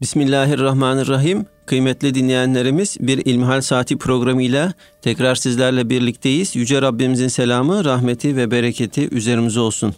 Bismillahirrahmanirrahim. 0.00 1.46
Kıymetli 1.66 2.14
dinleyenlerimiz 2.14 2.96
bir 3.00 3.26
İlmihal 3.26 3.60
Saati 3.60 3.98
programıyla 3.98 4.72
tekrar 5.02 5.34
sizlerle 5.34 5.90
birlikteyiz. 5.90 6.56
Yüce 6.56 6.82
Rabbimizin 6.82 7.28
selamı, 7.28 7.84
rahmeti 7.84 8.36
ve 8.36 8.50
bereketi 8.50 9.08
üzerimize 9.14 9.60
olsun. 9.60 9.94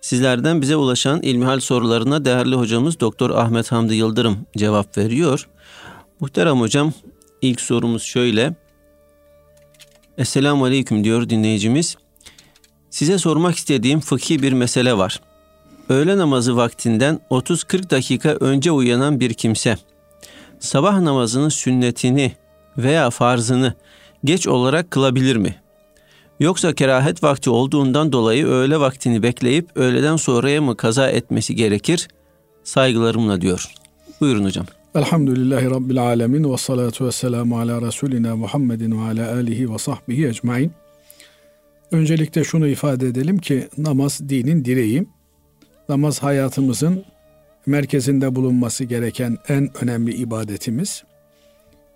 Sizlerden 0.00 0.62
bize 0.62 0.76
ulaşan 0.76 1.22
İlmihal 1.22 1.60
sorularına 1.60 2.24
değerli 2.24 2.54
hocamız 2.54 3.00
Doktor 3.00 3.30
Ahmet 3.30 3.72
Hamdi 3.72 3.94
Yıldırım 3.94 4.38
cevap 4.56 4.98
veriyor. 4.98 5.48
Muhterem 6.20 6.60
hocam 6.60 6.92
ilk 7.42 7.60
sorumuz 7.60 8.02
şöyle. 8.02 8.54
Esselamu 10.18 10.64
Aleyküm 10.64 11.04
diyor 11.04 11.28
dinleyicimiz. 11.28 11.96
Size 12.90 13.18
sormak 13.18 13.56
istediğim 13.56 14.00
fıkhi 14.00 14.42
bir 14.42 14.52
mesele 14.52 14.98
var. 14.98 15.20
Öğle 15.92 16.18
namazı 16.18 16.56
vaktinden 16.56 17.20
30-40 17.30 17.90
dakika 17.90 18.28
önce 18.28 18.70
uyanan 18.70 19.20
bir 19.20 19.34
kimse 19.34 19.76
sabah 20.60 21.00
namazının 21.00 21.48
sünnetini 21.48 22.32
veya 22.78 23.10
farzını 23.10 23.74
geç 24.24 24.48
olarak 24.48 24.90
kılabilir 24.90 25.36
mi? 25.36 25.54
Yoksa 26.40 26.74
kerahet 26.74 27.22
vakti 27.22 27.50
olduğundan 27.50 28.12
dolayı 28.12 28.46
öğle 28.46 28.80
vaktini 28.80 29.22
bekleyip 29.22 29.68
öğleden 29.74 30.16
sonraya 30.16 30.62
mı 30.62 30.76
kaza 30.76 31.08
etmesi 31.08 31.54
gerekir? 31.54 32.08
Saygılarımla 32.64 33.40
diyor. 33.40 33.70
Buyurun 34.20 34.44
hocam. 34.44 34.66
Elhamdülillahi 34.94 35.70
Rabbil 35.70 36.02
Alemin 36.02 36.52
ve 36.52 36.56
salatu 36.56 37.06
ve 37.06 37.12
selamu 37.12 37.58
ala 37.58 37.82
Resulina 37.82 38.36
Muhammedin 38.36 38.98
ve 38.98 39.04
ala 39.04 39.32
alihi 39.32 39.72
ve 39.72 39.78
sahbihi 39.78 40.26
ecmain. 40.26 40.72
Öncelikle 41.90 42.44
şunu 42.44 42.68
ifade 42.68 43.06
edelim 43.08 43.38
ki 43.38 43.68
namaz 43.78 44.20
dinin 44.28 44.64
direği. 44.64 45.06
Namaz 45.88 46.22
hayatımızın 46.22 47.04
merkezinde 47.66 48.34
bulunması 48.34 48.84
gereken 48.84 49.38
en 49.48 49.70
önemli 49.82 50.14
ibadetimiz. 50.14 51.04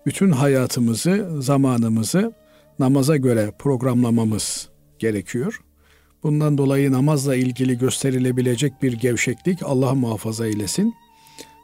Bütün 0.05 0.31
hayatımızı, 0.31 1.41
zamanımızı 1.41 2.33
namaza 2.79 3.17
göre 3.17 3.51
programlamamız 3.59 4.69
gerekiyor. 4.99 5.61
Bundan 6.23 6.57
dolayı 6.57 6.91
namazla 6.91 7.35
ilgili 7.35 7.77
gösterilebilecek 7.77 8.81
bir 8.81 8.93
gevşeklik 8.93 9.63
Allah 9.63 9.93
muhafaza 9.93 10.47
eylesin. 10.47 10.93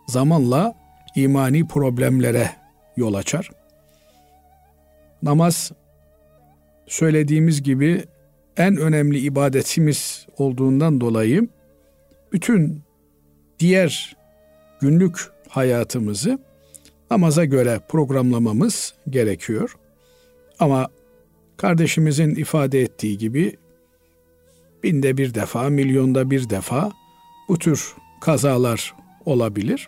Zamanla 0.08 0.76
imani 1.16 1.67
problemlere 1.67 2.50
yol 2.98 3.14
açar. 3.14 3.50
Namaz 5.23 5.72
söylediğimiz 6.88 7.64
gibi 7.64 8.03
en 8.58 8.78
önemli 8.78 9.20
ibadetimiz 9.20 10.28
olduğundan 10.38 11.02
dolayı 11.02 11.48
bütün 12.34 12.81
diğer 13.59 14.17
günlük 14.81 15.31
hayatımızı 15.50 16.39
namaza 17.12 17.45
göre 17.45 17.80
programlamamız 17.89 18.94
gerekiyor. 19.09 19.76
Ama 20.59 20.88
kardeşimizin 21.58 22.36
ifade 22.36 22.81
ettiği 22.81 23.17
gibi 23.17 23.58
binde 24.84 25.17
bir 25.17 25.34
defa, 25.34 25.70
milyonda 25.70 26.31
bir 26.31 26.50
defa 26.50 26.92
bu 27.50 27.59
tür 27.59 27.94
kazalar 28.22 28.94
olabilir. 29.26 29.88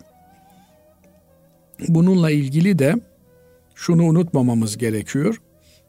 Bununla 1.88 2.30
ilgili 2.30 2.78
de 2.78 2.94
şunu 3.74 4.04
unutmamamız 4.04 4.78
gerekiyor. 4.78 5.40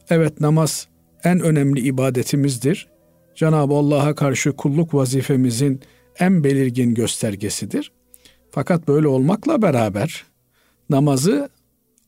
Evet 0.09 0.41
namaz 0.41 0.87
en 1.23 1.39
önemli 1.39 1.79
ibadetimizdir. 1.79 2.87
Cenab-ı 3.35 3.73
Allah'a 3.73 4.15
karşı 4.15 4.51
kulluk 4.51 4.93
vazifemizin 4.93 5.81
en 6.19 6.43
belirgin 6.43 6.93
göstergesidir. 6.93 7.91
Fakat 8.51 8.87
böyle 8.87 9.07
olmakla 9.07 9.61
beraber 9.61 10.25
namazı 10.89 11.49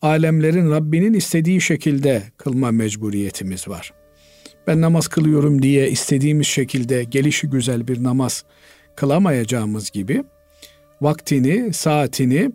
alemlerin 0.02 0.72
Rabbinin 0.72 1.14
istediği 1.14 1.62
şekilde 1.62 2.24
kılma 2.38 2.72
mecburiyetimiz 2.72 3.68
var. 3.68 3.94
Ben 4.68 4.82
namaz 4.82 5.08
kılıyorum 5.08 5.62
diye 5.62 5.90
istediğimiz 5.90 6.48
şekilde 6.48 7.04
gelişi 7.04 7.50
güzel 7.50 7.88
bir 7.88 8.04
namaz 8.04 8.44
kılamayacağımız 8.96 9.92
gibi 9.92 10.24
vaktini, 11.02 11.74
saatini 11.74 12.52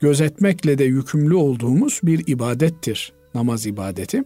gözetmekle 0.00 0.78
de 0.78 0.84
yükümlü 0.84 1.34
olduğumuz 1.34 2.00
bir 2.02 2.26
ibadettir 2.26 3.12
namaz 3.34 3.66
ibadeti. 3.66 4.22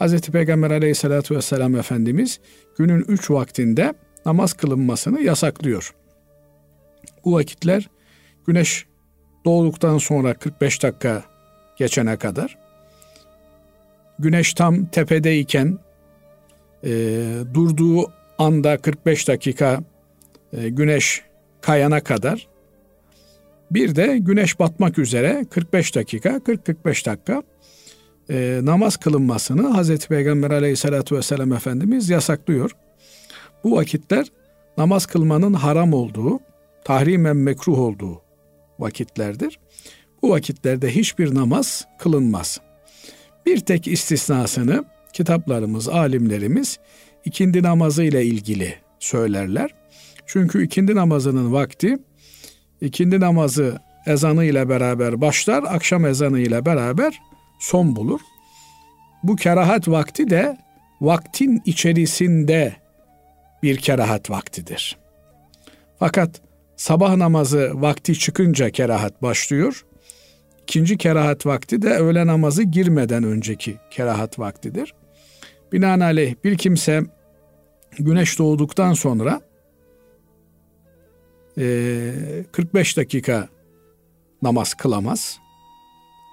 Hz. 0.00 0.20
Peygamber 0.20 0.70
aleyhissalatü 0.70 1.36
vesselam 1.36 1.76
Efendimiz 1.76 2.40
günün 2.78 3.04
üç 3.08 3.30
vaktinde 3.30 3.94
namaz 4.26 4.52
kılınmasını 4.52 5.20
yasaklıyor. 5.20 5.94
Bu 7.24 7.32
vakitler 7.32 7.90
güneş 8.46 8.86
doğduktan 9.44 9.98
sonra 9.98 10.34
45 10.34 10.82
dakika 10.82 11.22
geçene 11.76 12.16
kadar, 12.16 12.58
güneş 14.18 14.54
tam 14.54 14.86
tepedeyken 14.86 15.78
e, 16.84 16.90
durduğu 17.54 18.12
anda 18.38 18.78
45 18.78 19.28
dakika 19.28 19.80
e, 20.52 20.68
güneş 20.68 21.22
kayana 21.60 22.00
kadar, 22.00 22.48
bir 23.70 23.96
de 23.96 24.18
güneş 24.18 24.58
batmak 24.58 24.98
üzere 24.98 25.44
45 25.50 25.94
dakika, 25.94 26.30
40-45 26.30 27.06
dakika 27.06 27.42
e, 28.30 28.60
namaz 28.62 28.96
kılınmasını 28.96 29.68
Hazreti 29.68 30.08
Peygamber 30.08 30.50
aleyhissalatü 30.50 31.16
vesselam 31.16 31.52
Efendimiz 31.52 32.10
yasaklıyor. 32.10 32.70
Bu 33.66 33.76
vakitler 33.76 34.26
namaz 34.78 35.06
kılmanın 35.06 35.54
haram 35.54 35.92
olduğu, 35.92 36.40
tahrimen 36.84 37.36
mekruh 37.36 37.78
olduğu 37.78 38.22
vakitlerdir. 38.78 39.58
Bu 40.22 40.30
vakitlerde 40.30 40.94
hiçbir 40.94 41.34
namaz 41.34 41.86
kılınmaz. 41.98 42.60
Bir 43.46 43.60
tek 43.60 43.88
istisnasını 43.88 44.84
kitaplarımız, 45.12 45.88
alimlerimiz 45.88 46.78
ikindi 47.24 47.62
namazı 47.62 48.04
ile 48.04 48.24
ilgili 48.24 48.74
söylerler. 48.98 49.74
Çünkü 50.26 50.64
ikindi 50.64 50.94
namazının 50.94 51.52
vakti 51.52 51.98
ikindi 52.80 53.20
namazı 53.20 53.78
ezanı 54.06 54.44
ile 54.44 54.68
beraber 54.68 55.20
başlar, 55.20 55.64
akşam 55.68 56.06
ezanı 56.06 56.40
ile 56.40 56.66
beraber 56.66 57.20
son 57.60 57.96
bulur. 57.96 58.20
Bu 59.22 59.36
kerahat 59.36 59.88
vakti 59.88 60.30
de 60.30 60.56
vaktin 61.00 61.62
içerisinde 61.64 62.85
bir 63.62 63.76
kerahat 63.76 64.30
vaktidir. 64.30 64.96
Fakat 65.98 66.40
sabah 66.76 67.16
namazı 67.16 67.70
vakti 67.74 68.18
çıkınca 68.18 68.70
kerahat 68.70 69.22
başlıyor. 69.22 69.84
İkinci 70.62 70.98
kerahat 70.98 71.46
vakti 71.46 71.82
de 71.82 71.90
öğle 71.90 72.26
namazı 72.26 72.62
girmeden 72.62 73.24
önceki 73.24 73.76
kerahat 73.90 74.38
vaktidir. 74.38 74.94
Binaenaleyh 75.72 76.34
bir 76.44 76.58
kimse 76.58 77.02
güneş 77.98 78.38
doğduktan 78.38 78.92
sonra 78.92 79.40
45 81.54 82.96
dakika 82.96 83.48
namaz 84.42 84.74
kılamaz. 84.74 85.38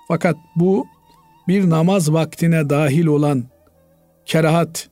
Fakat 0.07 0.35
bu 0.55 0.87
bir 1.47 1.69
namaz 1.69 2.13
vaktine 2.13 2.69
dahil 2.69 3.05
olan 3.05 3.43
kerahat 4.25 4.89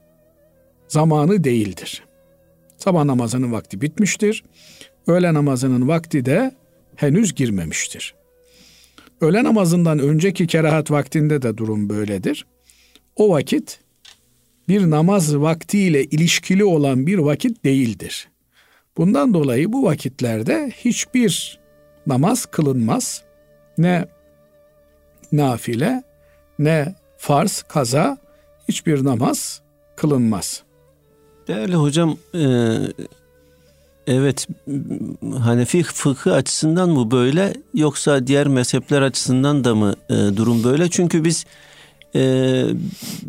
zamanı 0.88 1.44
değildir. 1.44 2.04
Sabah 2.84 3.04
namazının 3.04 3.52
vakti 3.52 3.82
bitmiştir. 3.82 4.44
Öğle 5.08 5.34
namazının 5.34 5.88
vakti 5.88 6.26
de 6.26 6.52
henüz 6.96 7.36
girmemiştir. 7.36 8.16
Öğle 9.22 9.44
namazından 9.44 10.00
önceki 10.00 10.48
kerahat 10.48 10.92
vaktinde 10.92 11.42
de 11.42 11.58
durum 11.58 11.90
böyledir. 11.90 12.46
O 13.16 13.30
vakit 13.30 13.80
bir 14.68 14.90
namaz 14.90 15.38
vaktiyle 15.38 16.04
ilişkili 16.04 16.64
olan 16.64 17.08
bir 17.08 17.18
vakit 17.18 17.64
değildir. 17.64 18.30
Bundan 18.98 19.34
dolayı 19.34 19.74
bu 19.74 19.84
vakitlerde 19.84 20.72
hiçbir 20.76 21.60
namaz 22.08 22.46
kılınmaz. 22.46 23.24
Ne 23.78 24.06
nafile 25.32 26.04
ne 26.60 26.96
farz, 27.18 27.64
kaza 27.68 28.18
hiçbir 28.68 29.04
namaz 29.04 29.62
kılınmaz. 29.96 30.64
Değerli 31.48 31.76
hocam 31.76 32.18
e, 32.36 32.44
evet 34.08 34.48
Hanefi 35.40 35.84
fıkı 35.84 36.34
açısından 36.34 36.90
mı 36.90 37.12
böyle 37.12 37.54
yoksa 37.74 38.28
diğer 38.28 38.48
mezhepler 38.48 39.02
açısından 39.02 39.64
da 39.64 39.76
mı 39.76 39.96
e, 40.10 40.14
durum 40.14 40.64
böyle? 40.64 40.90
Çünkü 40.90 41.24
biz 41.24 41.46
e, 42.16 42.64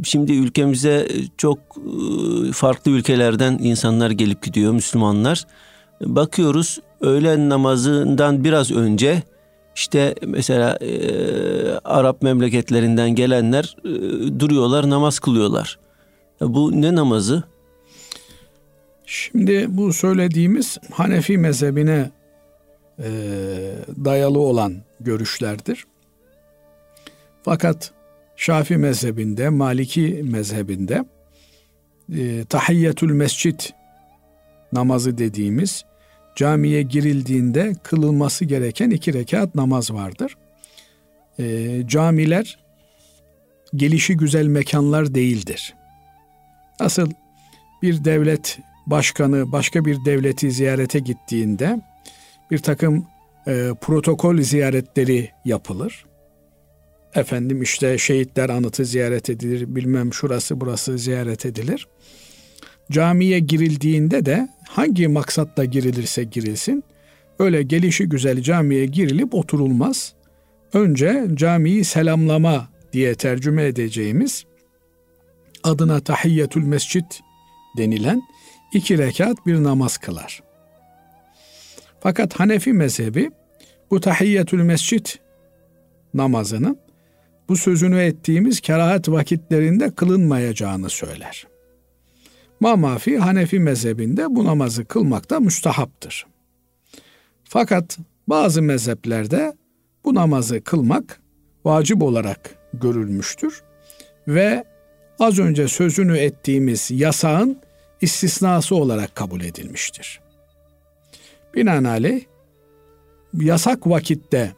şimdi 0.05 0.33
ülkemize 0.33 1.09
çok 1.39 1.59
e, 1.59 2.53
farklı 2.53 2.91
ülkelerden 2.91 3.59
insanlar 3.63 4.11
gelip 4.11 4.43
gidiyor 4.43 4.73
Müslümanlar. 4.73 5.45
Bakıyoruz 6.01 6.79
öğlen 7.01 7.49
namazından 7.49 8.45
biraz 8.45 8.71
önce 8.71 9.23
işte 9.77 10.15
mesela 10.27 10.77
e, 10.77 10.91
Arap 11.85 12.23
memleketlerinden 12.23 13.11
gelenler 13.11 13.77
e, 13.85 13.91
duruyorlar 14.41 14.91
namaz 14.91 15.19
kılıyorlar. 15.19 15.79
Bu 16.41 16.83
ne 16.83 16.95
namazı? 16.95 17.43
Şimdi 19.13 19.67
bu 19.69 19.93
söylediğimiz 19.93 20.79
Hanefi 20.91 21.39
mezhebine 21.39 22.11
e, 22.99 23.11
dayalı 24.05 24.39
olan 24.39 24.83
görüşlerdir. 25.01 25.87
Fakat 27.43 27.93
Şafi 28.37 28.77
mezhebinde, 28.77 29.49
Maliki 29.49 30.23
mezhebinde 30.25 31.05
e, 32.19 32.45
tahiyyetül 32.45 33.13
mescit 33.13 33.75
namazı 34.73 35.19
dediğimiz 35.19 35.85
camiye 36.37 36.83
girildiğinde 36.83 37.75
kılınması 37.83 38.45
gereken 38.45 38.91
iki 38.91 39.15
rekat 39.15 39.55
namaz 39.55 39.91
vardır. 39.91 40.37
E, 41.39 41.69
camiler 41.87 42.59
gelişi 43.77 44.17
güzel 44.17 44.47
mekanlar 44.47 45.15
değildir. 45.15 45.75
Asıl 46.81 47.11
bir 47.83 48.05
devlet 48.05 48.59
başkanı 48.87 49.53
başka 49.53 49.85
bir 49.85 50.05
devleti 50.05 50.51
ziyarete 50.51 50.99
gittiğinde 50.99 51.81
bir 52.51 52.59
takım 52.59 53.07
e, 53.47 53.71
protokol 53.81 54.39
ziyaretleri 54.39 55.31
yapılır. 55.45 56.05
Efendim 57.15 57.63
işte 57.63 57.99
şehitler 57.99 58.49
anıtı 58.49 58.85
ziyaret 58.85 59.31
edilir, 59.31 59.75
bilmem 59.75 60.13
şurası 60.13 60.61
burası 60.61 60.99
ziyaret 60.99 61.47
edilir. 61.47 61.89
Camiye 62.91 63.39
girildiğinde 63.39 64.27
de 64.27 64.49
hangi 64.69 65.09
maksatla 65.09 65.65
girilirse 65.65 66.25
girilsin, 66.25 66.85
öyle 67.39 67.63
gelişi 67.63 68.09
güzel 68.09 68.43
camiye 68.43 68.87
girilip 68.87 69.35
oturulmaz. 69.35 70.15
Önce 70.73 71.27
camiyi 71.35 71.85
selamlama 71.85 72.69
diye 72.93 73.15
tercüme 73.15 73.65
edeceğimiz 73.67 74.45
adına 75.63 76.01
tahiyyetül 76.01 76.63
mescit 76.63 77.21
denilen 77.79 78.23
iki 78.73 78.99
rekat 78.99 79.47
bir 79.47 79.63
namaz 79.63 79.99
kılar. 79.99 80.43
Fakat 82.01 82.41
Hanefi 82.41 82.73
mezhebi 82.73 83.31
bu 83.91 84.01
tahiyyetül 84.01 84.63
mescit 84.63 85.19
namazının 86.15 86.79
bu 87.49 87.57
sözünü 87.57 88.01
ettiğimiz 88.01 88.61
kerahat 88.61 89.09
vakitlerinde 89.09 89.91
kılınmayacağını 89.91 90.91
söyler. 90.91 91.47
Mamafi 92.61 93.19
Hanefi 93.19 93.59
mezhebinde 93.59 94.27
bu 94.31 94.45
namazı 94.45 94.85
kılmak 94.85 95.31
da 95.31 95.41
müstahaptır. 95.41 96.27
Fakat 97.45 97.99
bazı 98.27 98.63
mezheplerde 98.63 99.53
bu 100.05 100.15
namazı 100.15 100.65
kılmak 100.65 101.21
vacip 101.65 102.03
olarak 102.03 102.59
görülmüştür 102.75 103.63
ve 104.29 104.65
az 105.19 105.39
önce 105.39 105.69
sözünü 105.69 106.19
ettiğimiz 106.19 106.91
yasağın 106.91 107.59
istisnası 108.03 108.75
olarak 108.77 109.15
kabul 109.15 109.41
edilmiştir. 109.41 110.21
Binaenaleyh 111.55 112.25
yasak 113.35 113.87
vakitte 113.87 114.53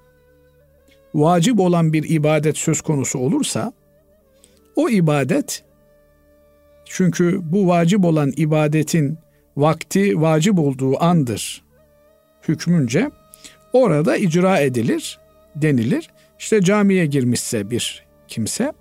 vacip 1.14 1.60
olan 1.60 1.92
bir 1.92 2.10
ibadet 2.10 2.56
söz 2.56 2.80
konusu 2.80 3.18
olursa 3.18 3.72
o 4.76 4.88
ibadet 4.88 5.64
çünkü 6.84 7.40
bu 7.42 7.68
vacip 7.68 8.04
olan 8.04 8.32
ibadetin 8.36 9.18
vakti 9.56 10.20
vacip 10.20 10.58
olduğu 10.58 11.02
andır 11.02 11.64
hükmünce 12.48 13.10
orada 13.72 14.16
icra 14.16 14.58
edilir 14.58 15.18
denilir. 15.56 16.10
İşte 16.38 16.62
camiye 16.62 17.06
girmişse 17.06 17.70
bir 17.70 18.04
kimse 18.28 18.72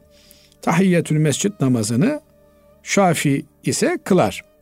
tahiyyetül 0.61 1.17
mescit 1.17 1.59
namazını 1.61 2.21
Şafi 2.83 3.45
ise 3.63 3.97
kılar. 4.03 4.52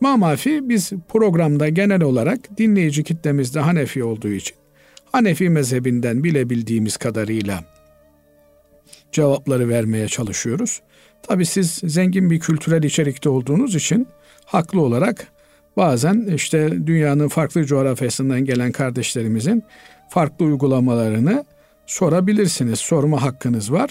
Mamafi 0.00 0.68
biz 0.68 0.92
programda 1.08 1.68
genel 1.68 2.02
olarak 2.02 2.58
dinleyici 2.58 3.04
kitlemizde 3.04 3.60
Hanefi 3.60 4.04
olduğu 4.04 4.28
için 4.28 4.56
Hanefi 5.12 5.50
mezhebinden 5.50 6.24
bilebildiğimiz 6.24 6.96
kadarıyla 6.96 7.64
cevapları 9.12 9.68
vermeye 9.68 10.08
çalışıyoruz. 10.08 10.82
Tabi 11.22 11.46
siz 11.46 11.70
zengin 11.84 12.30
bir 12.30 12.40
kültürel 12.40 12.82
içerikte 12.82 13.28
olduğunuz 13.28 13.74
için 13.74 14.08
haklı 14.44 14.80
olarak 14.80 15.26
bazen 15.76 16.28
işte 16.34 16.86
dünyanın 16.86 17.28
farklı 17.28 17.64
coğrafyasından 17.64 18.44
gelen 18.44 18.72
kardeşlerimizin 18.72 19.64
farklı 20.08 20.44
uygulamalarını 20.44 21.44
sorabilirsiniz. 21.86 22.78
Sorma 22.78 23.22
hakkınız 23.22 23.72
var. 23.72 23.90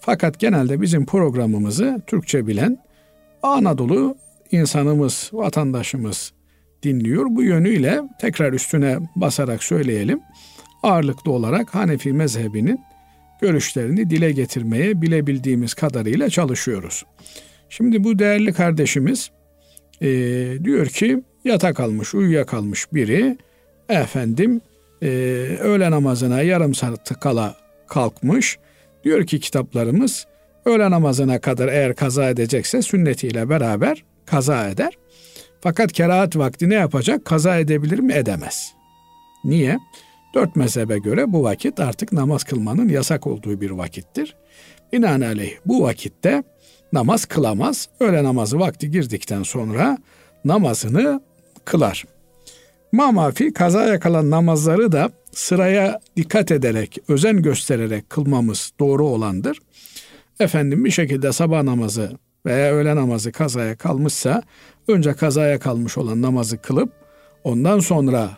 Fakat 0.00 0.38
genelde 0.38 0.80
bizim 0.80 1.06
programımızı 1.06 2.00
Türkçe 2.06 2.46
bilen 2.46 2.78
Anadolu 3.42 4.16
insanımız, 4.50 5.30
vatandaşımız 5.32 6.32
dinliyor. 6.82 7.26
Bu 7.30 7.42
yönüyle 7.42 8.00
tekrar 8.20 8.52
üstüne 8.52 8.98
basarak 9.16 9.64
söyleyelim. 9.64 10.20
Ağırlıklı 10.82 11.32
olarak 11.32 11.74
Hanefi 11.74 12.12
mezhebinin 12.12 12.80
görüşlerini 13.40 14.10
dile 14.10 14.32
getirmeye 14.32 15.02
bilebildiğimiz 15.02 15.74
kadarıyla 15.74 16.30
çalışıyoruz. 16.30 17.04
Şimdi 17.68 18.04
bu 18.04 18.18
değerli 18.18 18.52
kardeşimiz 18.52 19.30
e, 20.00 20.08
diyor 20.64 20.86
ki 20.86 21.22
yatak 21.44 21.80
almış, 21.80 22.14
uyuyakalmış 22.14 22.92
biri 22.92 23.38
efendim 23.88 24.60
e, 25.02 25.06
öğle 25.60 25.90
namazına 25.90 26.42
yarım 26.42 26.74
saat 26.74 27.20
kala 27.20 27.56
kalkmış. 27.88 28.58
Diyor 29.04 29.26
ki 29.26 29.40
kitaplarımız 29.40 30.26
öğle 30.64 30.90
namazına 30.90 31.40
kadar 31.40 31.68
eğer 31.68 31.94
kaza 31.94 32.30
edecekse 32.30 32.82
sünnetiyle 32.82 33.48
beraber 33.48 34.04
kaza 34.30 34.68
eder. 34.68 34.92
Fakat 35.60 35.92
kerahat 35.92 36.36
vakti 36.36 36.70
ne 36.70 36.74
yapacak? 36.74 37.24
Kaza 37.24 37.58
edebilir 37.58 37.98
mi? 37.98 38.12
Edemez. 38.12 38.74
Niye? 39.44 39.78
Dört 40.34 40.56
mezhebe 40.56 40.98
göre 40.98 41.32
bu 41.32 41.42
vakit 41.42 41.80
artık 41.80 42.12
namaz 42.12 42.44
kılmanın 42.44 42.88
yasak 42.88 43.26
olduğu 43.26 43.60
bir 43.60 43.70
vakittir. 43.70 44.36
Binaenaleyh 44.92 45.52
bu 45.66 45.82
vakitte 45.82 46.42
namaz 46.92 47.24
kılamaz. 47.24 47.88
Öğle 48.00 48.24
namazı 48.24 48.58
vakti 48.58 48.90
girdikten 48.90 49.42
sonra 49.42 49.98
namazını 50.44 51.20
kılar. 51.64 52.04
Mamafi 52.92 53.52
kazaya 53.52 54.00
kalan 54.00 54.30
namazları 54.30 54.92
da 54.92 55.10
sıraya 55.32 56.00
dikkat 56.16 56.50
ederek, 56.50 56.98
özen 57.08 57.42
göstererek 57.42 58.10
kılmamız 58.10 58.72
doğru 58.80 59.06
olandır. 59.06 59.58
Efendim 60.40 60.84
bir 60.84 60.90
şekilde 60.90 61.32
sabah 61.32 61.62
namazı 61.62 62.12
veya 62.46 62.72
öğle 62.72 62.96
namazı 62.96 63.32
kazaya 63.32 63.76
kalmışsa 63.76 64.42
önce 64.88 65.12
kazaya 65.12 65.58
kalmış 65.58 65.98
olan 65.98 66.22
namazı 66.22 66.58
kılıp 66.58 66.92
ondan 67.44 67.78
sonra 67.78 68.30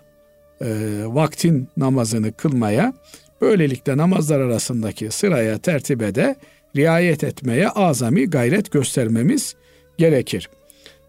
e, 0.60 0.66
vaktin 1.06 1.68
namazını 1.76 2.32
kılmaya 2.32 2.92
böylelikle 3.40 3.96
namazlar 3.96 4.40
arasındaki 4.40 5.10
sıraya 5.10 5.58
tertibe 5.58 6.14
de 6.14 6.36
riayet 6.76 7.24
etmeye 7.24 7.68
azami 7.68 8.30
gayret 8.30 8.72
göstermemiz 8.72 9.54
gerekir. 9.98 10.50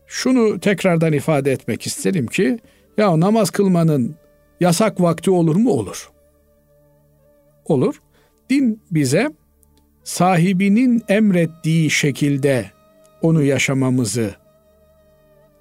Şunu 0.08 0.60
tekrardan 0.60 1.13
ifade 1.13 1.51
etmek 1.51 1.86
isterim 1.88 2.27
ki 2.27 2.60
ya 2.98 3.20
namaz 3.20 3.50
kılmanın 3.50 4.15
yasak 4.60 5.01
vakti 5.01 5.32
olur 5.32 5.56
mu? 5.56 5.72
Olur. 5.72 6.10
Olur. 7.65 7.96
Din 8.50 8.82
bize 8.91 9.32
sahibinin 10.03 11.03
emrettiği 11.08 11.89
şekilde 11.89 12.73
onu 13.24 13.44
yaşamamızı 13.44 14.36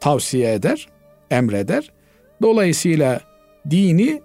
tavsiye 0.01 0.53
eder, 0.53 0.89
emreder. 1.31 1.93
Dolayısıyla 2.43 3.21
dini 3.71 4.23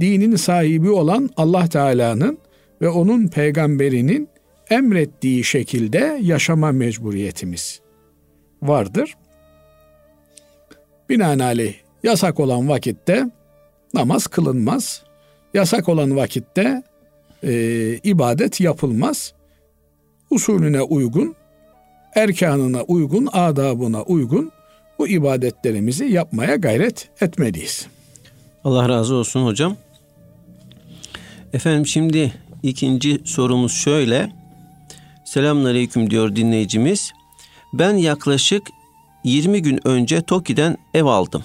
dinin 0.00 0.36
sahibi 0.36 0.90
olan 0.90 1.30
Allah 1.36 1.68
Teala'nın 1.68 2.38
ve 2.82 2.88
onun 2.88 3.28
peygamberinin 3.28 4.28
emrettiği 4.70 5.44
şekilde 5.44 6.18
yaşama 6.22 6.72
mecburiyetimiz 6.72 7.80
vardır. 8.62 9.16
Binaenaleyh 11.08 11.74
yasak 12.02 12.40
olan 12.40 12.68
vakitte 12.68 13.30
namaz 13.94 14.26
kılınmaz. 14.26 15.02
Yasak 15.54 15.88
olan 15.88 16.16
vakitte 16.16 16.82
e, 17.42 17.52
ibadet 18.02 18.60
yapılmaz. 18.60 19.34
Usulüne 20.30 20.82
uygun, 20.82 21.34
erkanına 22.14 22.82
uygun, 22.82 23.28
adabına 23.32 24.02
uygun 24.02 24.52
bu 24.98 25.08
ibadetlerimizi 25.08 26.04
yapmaya 26.04 26.56
gayret 26.56 27.08
etmeliyiz. 27.20 27.86
Allah 28.64 28.88
razı 28.88 29.14
olsun 29.14 29.44
hocam. 29.44 29.76
Efendim 31.52 31.86
şimdi 31.86 32.32
ikinci 32.62 33.20
sorumuz 33.24 33.72
şöyle. 33.72 34.32
Selamünaleyküm 35.24 36.10
diyor 36.10 36.36
dinleyicimiz. 36.36 37.12
Ben 37.72 37.94
yaklaşık 37.94 38.62
20 39.24 39.62
gün 39.62 39.88
önce 39.88 40.22
Toki'den 40.22 40.76
ev 40.94 41.04
aldım. 41.04 41.44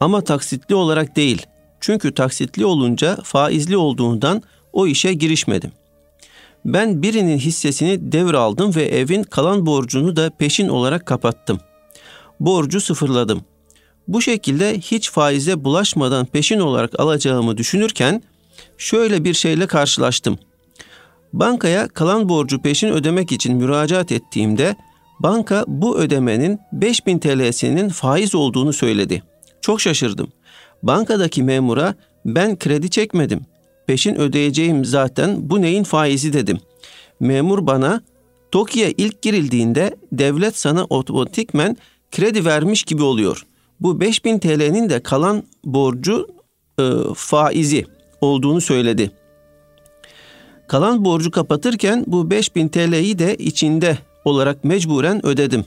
Ama 0.00 0.24
taksitli 0.24 0.74
olarak 0.74 1.16
değil. 1.16 1.46
Çünkü 1.80 2.14
taksitli 2.14 2.66
olunca 2.66 3.16
faizli 3.22 3.76
olduğundan 3.76 4.42
o 4.72 4.86
işe 4.86 5.12
girişmedim. 5.14 5.72
Ben 6.64 7.02
birinin 7.02 7.38
hissesini 7.38 8.12
devraldım 8.12 8.74
ve 8.74 8.82
evin 8.82 9.22
kalan 9.22 9.66
borcunu 9.66 10.16
da 10.16 10.30
peşin 10.30 10.68
olarak 10.68 11.06
kapattım. 11.06 11.60
Borcu 12.40 12.80
sıfırladım. 12.80 13.40
Bu 14.08 14.22
şekilde 14.22 14.78
hiç 14.78 15.10
faize 15.10 15.64
bulaşmadan 15.64 16.26
peşin 16.26 16.60
olarak 16.60 17.00
alacağımı 17.00 17.56
düşünürken 17.56 18.22
şöyle 18.78 19.24
bir 19.24 19.34
şeyle 19.34 19.66
karşılaştım. 19.66 20.38
Bankaya 21.32 21.88
kalan 21.88 22.28
borcu 22.28 22.62
peşin 22.62 22.88
ödemek 22.88 23.32
için 23.32 23.56
müracaat 23.56 24.12
ettiğimde 24.12 24.76
banka 25.20 25.64
bu 25.68 25.98
ödemenin 25.98 26.58
5000 26.72 27.18
TL'sinin 27.18 27.88
faiz 27.88 28.34
olduğunu 28.34 28.72
söyledi. 28.72 29.22
Çok 29.60 29.80
şaşırdım. 29.80 30.32
Bankadaki 30.82 31.42
memura 31.42 31.94
ben 32.24 32.58
kredi 32.58 32.90
çekmedim. 32.90 33.46
Peşin 33.88 34.14
ödeyeceğim 34.14 34.84
zaten 34.84 35.50
bu 35.50 35.62
neyin 35.62 35.84
faizi 35.84 36.32
dedim. 36.32 36.58
Memur 37.20 37.66
bana 37.66 38.02
TOKİ'ye 38.52 38.92
ilk 38.96 39.22
girildiğinde 39.22 39.96
devlet 40.12 40.56
sana 40.56 40.84
otomatikmen 40.84 41.76
kredi 42.12 42.44
vermiş 42.44 42.82
gibi 42.82 43.02
oluyor. 43.02 43.46
Bu 43.80 44.00
5000 44.00 44.38
TL'nin 44.38 44.88
de 44.88 45.02
kalan 45.02 45.42
borcu 45.64 46.28
e, 46.80 46.84
faizi 47.14 47.86
olduğunu 48.20 48.60
söyledi. 48.60 49.10
Kalan 50.66 51.04
borcu 51.04 51.30
kapatırken 51.30 52.04
bu 52.06 52.30
5000 52.30 52.68
TL'yi 52.68 53.18
de 53.18 53.36
içinde 53.36 53.98
olarak 54.24 54.64
mecburen 54.64 55.26
ödedim. 55.26 55.64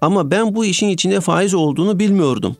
Ama 0.00 0.30
ben 0.30 0.54
bu 0.54 0.64
işin 0.64 0.88
içinde 0.88 1.20
faiz 1.20 1.54
olduğunu 1.54 1.98
bilmiyordum. 1.98 2.56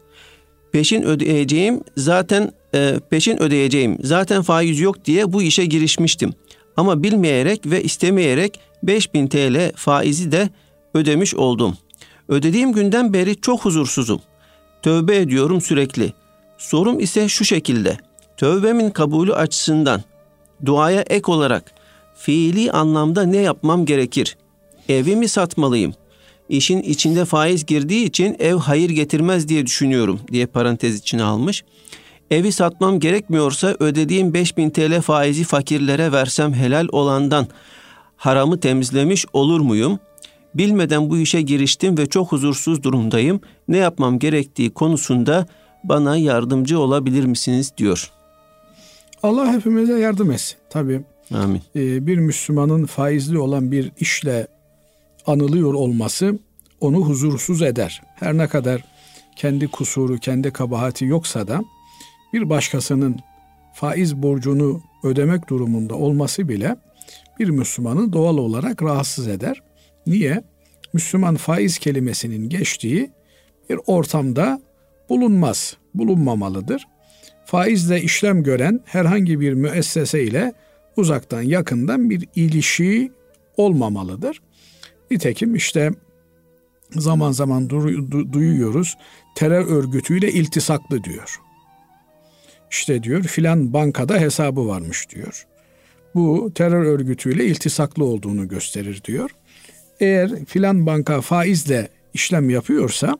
Peşin 0.72 1.02
ödeyeceğim 1.02 1.80
zaten 1.96 2.52
e, 2.74 3.00
peşin 3.10 3.42
ödeyeceğim 3.42 3.98
zaten 4.02 4.42
faiz 4.42 4.80
yok 4.80 5.04
diye 5.04 5.32
bu 5.32 5.42
işe 5.42 5.66
girişmiştim. 5.66 6.32
Ama 6.76 7.02
bilmeyerek 7.02 7.66
ve 7.66 7.82
istemeyerek 7.82 8.60
5000 8.82 9.28
TL 9.28 9.72
faizi 9.76 10.32
de 10.32 10.48
ödemiş 10.94 11.34
oldum. 11.34 11.76
Ödediğim 12.28 12.72
günden 12.72 13.12
beri 13.12 13.40
çok 13.40 13.64
huzursuzum. 13.64 14.20
Tövbe 14.82 15.16
ediyorum 15.16 15.60
sürekli. 15.60 16.12
Sorum 16.58 17.00
ise 17.00 17.28
şu 17.28 17.44
şekilde. 17.44 17.96
Tövbemin 18.36 18.90
kabulü 18.90 19.34
açısından 19.34 20.02
duaya 20.66 21.00
ek 21.00 21.32
olarak 21.32 21.72
fiili 22.14 22.72
anlamda 22.72 23.22
ne 23.22 23.36
yapmam 23.36 23.86
gerekir? 23.86 24.36
Evimi 24.88 25.28
satmalıyım. 25.28 25.94
İşin 26.50 26.82
içinde 26.82 27.24
faiz 27.24 27.66
girdiği 27.66 28.04
için 28.04 28.36
ev 28.38 28.54
hayır 28.54 28.90
getirmez 28.90 29.48
diye 29.48 29.66
düşünüyorum 29.66 30.20
diye 30.32 30.46
parantez 30.46 30.98
içine 30.98 31.22
almış. 31.22 31.64
Evi 32.30 32.52
satmam 32.52 33.00
gerekmiyorsa 33.00 33.76
ödediğim 33.80 34.34
5000 34.34 34.70
TL 34.70 35.00
faizi 35.00 35.44
fakirlere 35.44 36.12
versem 36.12 36.54
helal 36.54 36.88
olandan 36.92 37.46
haramı 38.16 38.60
temizlemiş 38.60 39.26
olur 39.32 39.60
muyum? 39.60 39.98
Bilmeden 40.54 41.10
bu 41.10 41.18
işe 41.18 41.42
giriştim 41.42 41.98
ve 41.98 42.06
çok 42.06 42.32
huzursuz 42.32 42.82
durumdayım. 42.82 43.40
Ne 43.68 43.76
yapmam 43.76 44.18
gerektiği 44.18 44.70
konusunda 44.70 45.46
bana 45.84 46.16
yardımcı 46.16 46.78
olabilir 46.78 47.24
misiniz 47.24 47.72
diyor. 47.76 48.10
Allah 49.22 49.52
hepimize 49.52 49.98
yardım 49.98 50.30
etsin. 50.30 50.56
Tabii 50.70 51.00
Amin. 51.34 51.62
E, 51.76 52.06
bir 52.06 52.18
Müslümanın 52.18 52.86
faizli 52.86 53.38
olan 53.38 53.72
bir 53.72 53.92
işle 54.00 54.46
anılıyor 55.26 55.74
olması 55.74 56.38
onu 56.80 56.96
huzursuz 56.96 57.62
eder. 57.62 58.02
Her 58.14 58.36
ne 58.36 58.48
kadar 58.48 58.84
kendi 59.36 59.68
kusuru, 59.68 60.18
kendi 60.18 60.50
kabahati 60.50 61.04
yoksa 61.04 61.48
da 61.48 61.64
bir 62.32 62.50
başkasının 62.50 63.16
faiz 63.74 64.16
borcunu 64.16 64.82
ödemek 65.04 65.48
durumunda 65.48 65.94
olması 65.94 66.48
bile 66.48 66.76
bir 67.38 67.48
Müslümanı 67.48 68.12
doğal 68.12 68.38
olarak 68.38 68.82
rahatsız 68.82 69.28
eder. 69.28 69.62
Niye? 70.06 70.42
Müslüman 70.92 71.36
faiz 71.36 71.78
kelimesinin 71.78 72.48
geçtiği 72.48 73.10
bir 73.70 73.78
ortamda 73.86 74.60
bulunmaz, 75.08 75.76
bulunmamalıdır. 75.94 76.86
Faizle 77.44 78.02
işlem 78.02 78.42
gören 78.42 78.80
herhangi 78.84 79.40
bir 79.40 79.52
müessese 79.52 80.22
ile 80.22 80.52
uzaktan 80.96 81.42
yakından 81.42 82.10
bir 82.10 82.28
ilişki 82.36 83.12
olmamalıdır. 83.56 84.42
Nitekim 85.10 85.54
işte 85.54 85.90
zaman 86.90 87.32
zaman 87.32 87.68
du- 87.68 88.32
duyuyoruz 88.32 88.96
terör 89.34 89.66
örgütüyle 89.66 90.32
iltisaklı 90.32 91.04
diyor. 91.04 91.40
İşte 92.70 93.02
diyor 93.02 93.22
filan 93.22 93.72
bankada 93.72 94.18
hesabı 94.18 94.66
varmış 94.66 95.10
diyor. 95.10 95.46
Bu 96.14 96.52
terör 96.54 96.84
örgütüyle 96.84 97.44
iltisaklı 97.46 98.04
olduğunu 98.04 98.48
gösterir 98.48 99.02
diyor. 99.04 99.30
Eğer 100.00 100.44
filan 100.44 100.86
banka 100.86 101.20
faizle 101.20 101.88
işlem 102.14 102.50
yapıyorsa 102.50 103.18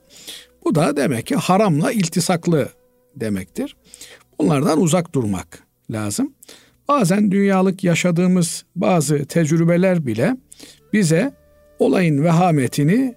bu 0.65 0.75
da 0.75 0.97
demek 0.97 1.27
ki 1.27 1.37
haramla 1.37 1.93
iltisaklı 1.93 2.69
demektir. 3.17 3.77
Bunlardan 4.39 4.81
uzak 4.81 5.15
durmak 5.15 5.59
lazım. 5.91 6.35
Bazen 6.89 7.31
dünyalık 7.31 7.85
yaşadığımız 7.85 8.65
bazı 8.77 9.25
tecrübeler 9.25 10.07
bile 10.07 10.37
bize 10.93 11.33
olayın 11.81 12.25
vehametini 12.25 13.15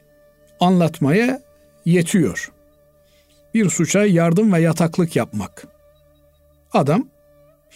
anlatmaya 0.59 1.41
yetiyor. 1.85 2.51
Bir 3.53 3.69
suça 3.69 4.05
yardım 4.05 4.53
ve 4.53 4.61
yataklık 4.61 5.15
yapmak. 5.15 5.67
Adam 6.73 7.07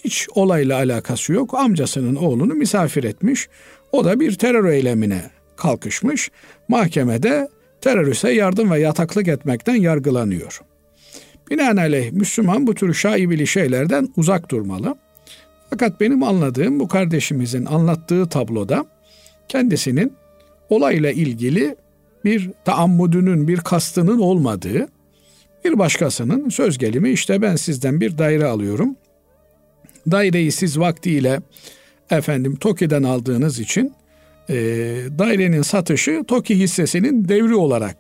hiç 0.04 0.28
olayla 0.36 0.78
alakası 0.78 1.34
yok. 1.34 1.54
Amcasının 1.54 2.16
oğlunu 2.16 2.54
misafir 2.54 3.04
etmiş. 3.04 3.50
O 3.92 4.06
da 4.06 4.20
bir 4.20 4.36
terör 4.36 4.70
eylemine 4.70 5.32
kalkışmış. 5.56 6.32
Mahkemede 6.68 7.48
teröriste 7.82 8.32
yardım 8.32 8.72
ve 8.72 8.80
yataklık 8.80 9.28
etmekten 9.28 9.76
yargılanıyor. 9.76 10.62
Binaenaleyh 11.52 12.12
Müslüman 12.12 12.68
bu 12.68 12.76
tür 12.76 12.94
şaibeli 12.94 13.48
şeylerden 13.48 14.10
uzak 14.18 14.52
durmalı. 14.52 14.96
Fakat 15.70 16.00
benim 16.02 16.24
anladığım 16.24 16.80
bu 16.80 16.88
kardeşimizin 16.88 17.66
anlattığı 17.66 18.30
tabloda 18.30 18.86
kendisinin 19.48 20.14
olayla 20.70 21.12
ilgili 21.12 21.76
bir 22.26 22.50
taammudunun, 22.66 23.48
bir 23.48 23.58
kastının 23.58 24.20
olmadığı, 24.20 24.88
bir 25.66 25.80
başkasının 25.80 26.50
söz 26.50 26.78
gelimi 26.78 27.10
işte 27.10 27.42
ben 27.42 27.56
sizden 27.56 28.02
bir 28.02 28.18
daire 28.18 28.46
alıyorum. 28.46 28.96
Daireyi 30.12 30.52
siz 30.52 30.80
vaktiyle 30.80 31.40
efendim 32.10 32.56
TOKİ'den 32.56 33.04
aldığınız 33.04 33.60
için 33.60 33.94
e, 34.50 34.56
dairenin 35.20 35.62
satışı 35.62 36.24
TOKİ 36.28 36.60
hissesinin 36.60 37.28
devri 37.28 37.56
olarak 37.56 37.98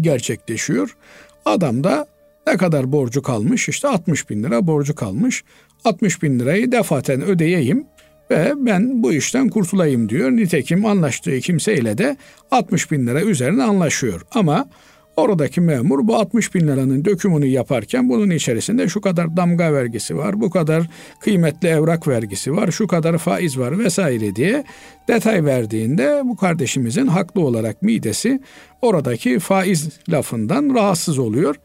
gerçekleşiyor. 0.00 0.96
Adam 1.44 1.84
da 1.84 2.06
ne 2.46 2.56
kadar 2.56 2.92
borcu 2.92 3.22
kalmış? 3.22 3.68
İşte 3.68 3.88
60 3.88 4.30
bin 4.30 4.42
lira 4.42 4.66
borcu 4.66 4.94
kalmış. 4.94 5.44
60 5.84 6.22
bin 6.22 6.38
lirayı 6.38 6.72
defaten 6.72 7.22
ödeyeyim 7.22 7.86
ve 8.30 8.52
ben 8.56 9.02
bu 9.02 9.12
işten 9.12 9.48
kurtulayım 9.48 10.08
diyor. 10.08 10.30
Nitekim 10.30 10.86
anlaştığı 10.86 11.40
kimseyle 11.40 11.98
de 11.98 12.16
60 12.50 12.90
bin 12.90 13.06
lira 13.06 13.22
üzerine 13.22 13.62
anlaşıyor. 13.62 14.20
Ama 14.34 14.68
oradaki 15.16 15.60
memur 15.60 16.08
bu 16.08 16.16
60 16.16 16.54
bin 16.54 16.60
liranın 16.60 17.04
dökümünü 17.04 17.46
yaparken 17.46 18.08
bunun 18.08 18.30
içerisinde 18.30 18.88
şu 18.88 19.00
kadar 19.00 19.36
damga 19.36 19.72
vergisi 19.72 20.16
var, 20.16 20.40
bu 20.40 20.50
kadar 20.50 20.90
kıymetli 21.20 21.68
evrak 21.68 22.08
vergisi 22.08 22.56
var, 22.56 22.70
şu 22.70 22.86
kadar 22.86 23.18
faiz 23.18 23.58
var 23.58 23.78
vesaire 23.78 24.36
diye 24.36 24.64
detay 25.08 25.44
verdiğinde 25.44 26.20
bu 26.24 26.36
kardeşimizin 26.36 27.06
haklı 27.06 27.40
olarak 27.40 27.82
midesi 27.82 28.40
oradaki 28.82 29.38
faiz 29.38 29.88
lafından 30.08 30.74
rahatsız 30.74 31.18
oluyor. 31.18 31.56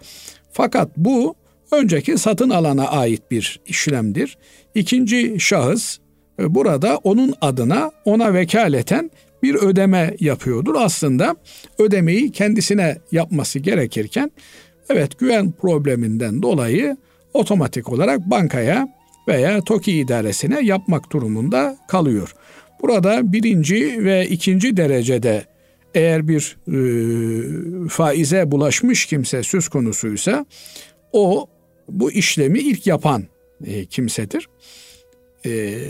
Fakat 0.51 0.97
bu 0.97 1.35
önceki 1.71 2.17
satın 2.17 2.49
alana 2.49 2.87
ait 2.87 3.31
bir 3.31 3.59
işlemdir. 3.65 4.37
İkinci 4.75 5.39
şahıs 5.39 5.99
burada 6.39 6.97
onun 6.97 7.33
adına 7.41 7.91
ona 8.05 8.33
vekaleten 8.33 9.11
bir 9.43 9.55
ödeme 9.55 10.15
yapıyordur. 10.19 10.75
Aslında 10.77 11.35
ödemeyi 11.79 12.31
kendisine 12.31 12.97
yapması 13.11 13.59
gerekirken 13.59 14.31
evet 14.89 15.19
güven 15.19 15.51
probleminden 15.51 16.41
dolayı 16.41 16.97
otomatik 17.33 17.89
olarak 17.89 18.29
bankaya 18.29 18.87
veya 19.27 19.61
TOKİ 19.61 19.91
idaresine 19.91 20.59
yapmak 20.61 21.11
durumunda 21.11 21.77
kalıyor. 21.87 22.33
Burada 22.81 23.33
birinci 23.33 24.05
ve 24.05 24.27
ikinci 24.27 24.77
derecede 24.77 25.45
eğer 25.93 26.27
bir 26.27 26.57
e, 26.67 27.87
faize 27.89 28.51
bulaşmış 28.51 29.05
kimse 29.05 29.43
söz 29.43 29.67
konusuysa 29.67 30.45
o 31.11 31.47
bu 31.89 32.11
işlemi 32.11 32.59
ilk 32.59 32.87
yapan 32.87 33.23
e, 33.65 33.85
kimsedir. 33.85 34.49
E, 35.45 35.81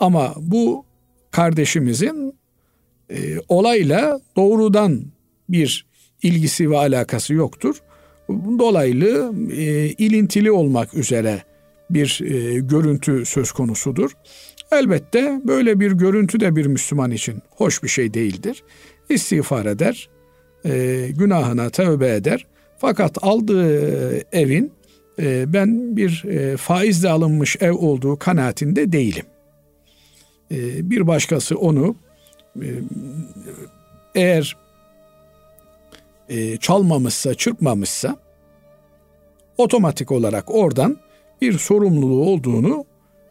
ama 0.00 0.34
bu 0.36 0.84
kardeşimizin 1.30 2.34
e, 3.10 3.38
olayla 3.48 4.20
doğrudan 4.36 5.04
bir 5.48 5.86
ilgisi 6.22 6.70
ve 6.70 6.76
alakası 6.76 7.34
yoktur. 7.34 7.76
Dolaylı 8.58 9.34
e, 9.52 9.88
ilintili 9.88 10.52
olmak 10.52 10.94
üzere 10.94 11.42
bir 11.90 12.20
e, 12.24 12.60
görüntü 12.60 13.26
söz 13.26 13.52
konusudur. 13.52 14.10
Elbette 14.72 15.40
böyle 15.44 15.80
bir 15.80 15.92
görüntü 15.92 16.40
de 16.40 16.56
bir 16.56 16.66
Müslüman 16.66 17.10
için 17.10 17.42
hoş 17.50 17.82
bir 17.82 17.88
şey 17.88 18.14
değildir. 18.14 18.62
İstiğfar 19.08 19.66
eder, 19.66 20.08
e, 20.64 21.06
günahına 21.16 21.70
tövbe 21.70 22.14
eder. 22.14 22.46
Fakat 22.78 23.18
aldığı 23.22 24.36
evin 24.36 24.72
e, 25.20 25.52
ben 25.52 25.96
bir 25.96 26.24
e, 26.24 26.56
faizle 26.56 27.08
alınmış 27.08 27.56
ev 27.60 27.72
olduğu 27.72 28.18
kanaatinde 28.18 28.92
değilim. 28.92 29.24
E, 30.50 30.90
bir 30.90 31.06
başkası 31.06 31.56
onu 31.56 31.96
e, 32.56 32.68
eğer 34.14 34.56
e, 36.28 36.56
çalmamışsa, 36.56 37.34
çırpmamışsa 37.34 38.16
otomatik 39.58 40.12
olarak 40.12 40.54
oradan 40.54 40.96
bir 41.40 41.58
sorumluluğu 41.58 42.24
olduğunu 42.24 42.84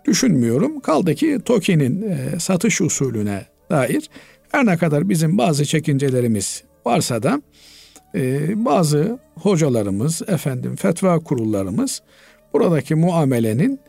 düşünmüyorum. 0.06 0.80
Kaldı 0.80 1.16
ki 1.16 1.40
TOKİ'nin 1.46 2.02
e, 2.02 2.40
satış 2.40 2.82
usulüne 2.82 3.46
dair 3.70 4.10
her 4.52 4.66
ne 4.66 4.78
kadar 4.78 5.10
bizim 5.10 5.38
bazı 5.38 5.66
çekincelerimiz 5.66 6.64
varsa 6.86 7.24
da 7.24 7.42
e, 8.16 8.66
bazı 8.66 9.20
hocalarımız, 9.36 10.22
efendim 10.28 10.76
fetva 10.76 11.20
kurullarımız 11.20 12.02
buradaki 12.54 12.96
muamelenin 12.96 13.80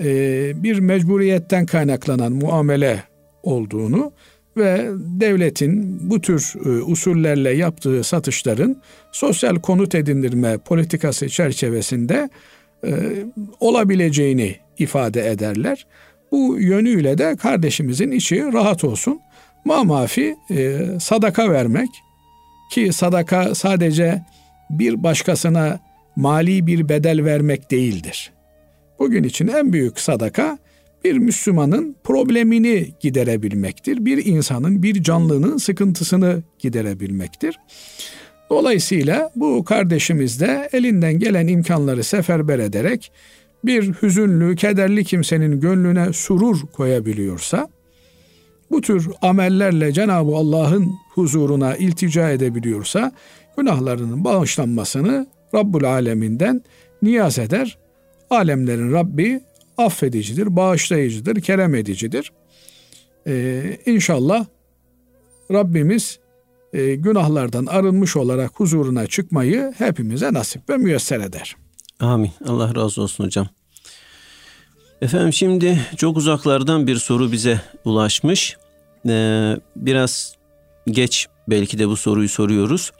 e, 0.00 0.52
bir 0.62 0.78
mecburiyetten 0.78 1.66
kaynaklanan 1.66 2.32
muamele 2.32 3.02
olduğunu 3.42 4.12
ve 4.56 4.86
devletin 4.96 6.00
bu 6.10 6.20
tür 6.20 6.52
e, 6.64 6.68
usullerle 6.68 7.50
yaptığı 7.50 8.04
satışların 8.04 8.76
sosyal 9.12 9.56
konut 9.56 9.94
edindirme 9.94 10.58
politikası 10.58 11.28
çerçevesinde 11.28 12.30
e, 12.86 12.92
olabileceğini 13.60 14.56
ifade 14.78 15.30
ederler. 15.30 15.86
Bu 16.32 16.56
yönüyle 16.58 17.18
de 17.18 17.36
kardeşimizin 17.36 18.10
içi 18.10 18.52
rahat 18.52 18.84
olsun. 18.84 19.20
Mamafi 19.64 20.36
e, 20.50 20.78
sadaka 21.00 21.50
vermek 21.50 21.88
ki 22.70 22.92
sadaka 22.92 23.54
sadece 23.54 24.22
bir 24.70 25.02
başkasına 25.02 25.80
mali 26.16 26.66
bir 26.66 26.88
bedel 26.88 27.24
vermek 27.24 27.70
değildir. 27.70 28.32
Bugün 28.98 29.24
için 29.24 29.48
en 29.48 29.72
büyük 29.72 30.00
sadaka 30.00 30.58
bir 31.04 31.18
Müslümanın 31.18 31.96
problemini 32.04 32.94
giderebilmektir. 33.00 34.04
Bir 34.04 34.24
insanın, 34.26 34.82
bir 34.82 35.02
canlının 35.02 35.56
sıkıntısını 35.56 36.42
giderebilmektir. 36.58 37.58
Dolayısıyla 38.50 39.30
bu 39.36 39.64
kardeşimiz 39.64 40.40
de 40.40 40.68
elinden 40.72 41.18
gelen 41.18 41.46
imkanları 41.46 42.04
seferber 42.04 42.58
ederek 42.58 43.12
bir 43.64 43.92
hüzünlü, 43.92 44.56
kederli 44.56 45.04
kimsenin 45.04 45.60
gönlüne 45.60 46.12
surur 46.12 46.60
koyabiliyorsa, 46.72 47.68
bu 48.74 48.80
tür 48.80 49.08
amellerle 49.22 49.92
Cenab-ı 49.92 50.36
Allah'ın 50.36 50.94
huzuruna 51.14 51.76
iltica 51.76 52.30
edebiliyorsa, 52.30 53.12
günahlarının 53.56 54.24
bağışlanmasını 54.24 55.26
Rabbul 55.54 55.84
Aleminden 55.84 56.62
niyaz 57.02 57.38
eder. 57.38 57.78
Alemlerin 58.30 58.92
Rabbi 58.92 59.40
affedicidir, 59.78 60.56
bağışlayıcıdır, 60.56 61.40
kerem 61.40 61.74
edicidir. 61.74 62.32
Ee, 63.26 63.78
inşallah 63.86 64.46
Rabbimiz 65.52 66.18
e, 66.72 66.94
günahlardan 66.94 67.66
arınmış 67.66 68.16
olarak 68.16 68.50
huzuruna 68.54 69.06
çıkmayı 69.06 69.74
hepimize 69.78 70.32
nasip 70.32 70.70
ve 70.70 70.76
müyesser 70.76 71.20
eder. 71.20 71.56
Amin. 72.00 72.30
Allah 72.48 72.74
razı 72.74 73.02
olsun 73.02 73.24
hocam. 73.24 73.48
Efendim 75.02 75.32
şimdi 75.32 75.80
çok 75.96 76.16
uzaklardan 76.16 76.86
bir 76.86 76.96
soru 76.96 77.32
bize 77.32 77.60
ulaşmış. 77.84 78.56
Ee, 79.08 79.56
biraz 79.76 80.34
geç 80.86 81.26
belki 81.48 81.78
de 81.78 81.88
bu 81.88 81.96
soruyu 81.96 82.28
soruyoruz. 82.28 82.92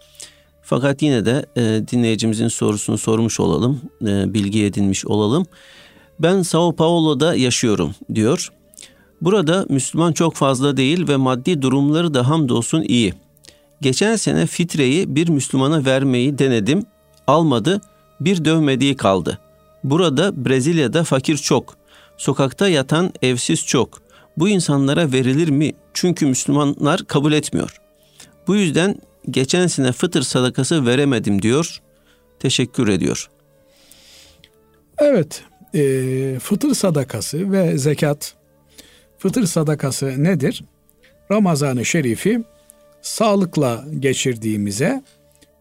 Fakat 0.63 1.03
yine 1.03 1.27
de 1.27 1.47
e, 1.57 1.63
dinleyicimizin 1.63 2.49
sorusunu 2.49 2.99
sormuş 2.99 3.41
olalım, 3.41 3.81
e, 4.03 4.35
bilgi 4.35 4.65
edinmiş 4.65 5.07
olalım. 5.07 5.47
Ben 6.19 6.43
Sao 6.43 6.73
Paulo'da 6.73 7.35
yaşıyorum 7.35 7.95
diyor. 8.15 8.53
Burada 9.21 9.67
Müslüman 9.69 10.13
çok 10.13 10.35
fazla 10.35 10.77
değil 10.77 11.09
ve 11.09 11.17
maddi 11.17 11.63
durumları 11.63 12.15
da 12.15 12.29
hamdolsun 12.29 12.83
iyi. 12.83 13.15
Geçen 13.81 14.17
sene 14.17 14.47
fitreyi 14.47 15.17
bir 15.17 15.29
Müslümana 15.29 15.85
vermeyi 15.85 16.39
denedim. 16.39 16.87
Almadı. 17.27 17.81
Bir 18.21 18.45
dövmediği 18.45 18.97
kaldı. 18.97 19.39
Burada 19.85 20.45
Brezilya'da 20.45 21.05
fakir 21.05 21.37
çok. 21.37 21.77
Sokakta 22.17 22.69
yatan 22.69 23.13
evsiz 23.23 23.67
çok. 23.67 24.04
Bu 24.37 24.49
insanlara 24.49 25.13
verilir 25.13 25.49
mi? 25.49 25.73
Çünkü 25.95 26.27
Müslümanlar 26.27 27.05
kabul 27.05 27.33
etmiyor. 27.33 27.81
Bu 28.47 28.57
yüzden 28.57 28.97
geçen 29.31 29.67
sene 29.67 29.93
fıtır 29.93 30.23
sadakası 30.23 30.87
veremedim 30.87 31.43
diyor. 31.43 31.83
Teşekkür 32.39 32.89
ediyor. 32.89 33.31
Evet, 34.99 35.45
e, 35.75 36.39
fıtır 36.39 36.75
sadakası 36.75 37.53
ve 37.53 37.79
zekat. 37.79 38.35
Fıtır 39.19 39.47
sadakası 39.47 40.25
nedir? 40.25 40.65
Ramazan-ı 41.31 41.85
Şerif'i 41.85 42.45
sağlıkla 43.03 43.85
geçirdiğimize 43.99 45.03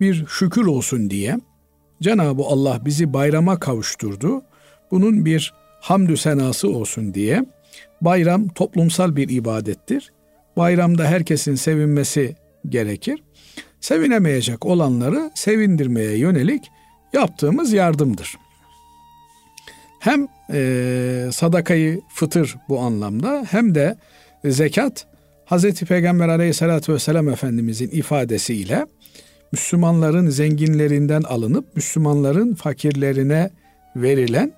bir 0.01 0.25
şükür 0.27 0.65
olsun 0.65 1.09
diye 1.09 1.37
Cenab-ı 2.01 2.43
Allah 2.43 2.85
bizi 2.85 3.13
bayrama 3.13 3.59
kavuşturdu. 3.59 4.41
Bunun 4.91 5.25
bir 5.25 5.53
hamdü 5.81 6.17
senası 6.17 6.69
olsun 6.69 7.13
diye 7.13 7.45
bayram 8.03 8.47
toplumsal 8.47 9.15
bir 9.15 9.29
ibadettir. 9.29 10.11
Bayramda 10.57 11.05
herkesin 11.05 11.55
sevinmesi 11.55 12.35
gerekir. 12.69 13.23
Sevinemeyecek 13.81 14.65
olanları 14.65 15.31
sevindirmeye 15.35 16.17
yönelik 16.17 16.71
yaptığımız 17.13 17.73
yardımdır. 17.73 18.35
Hem 19.99 20.27
e, 20.53 21.29
sadakayı 21.31 22.01
fıtır 22.09 22.55
bu 22.69 22.79
anlamda 22.79 23.45
hem 23.49 23.75
de 23.75 23.97
zekat 24.45 25.07
Hazreti 25.45 25.85
Peygamber 25.85 26.29
aleyhissalatü 26.29 26.93
vesselam 26.93 27.29
Efendimizin 27.29 27.89
ifadesiyle 27.89 28.85
Müslümanların 29.51 30.29
zenginlerinden 30.29 31.21
alınıp 31.21 31.75
Müslümanların 31.75 32.53
fakirlerine 32.53 33.49
verilen 33.95 34.53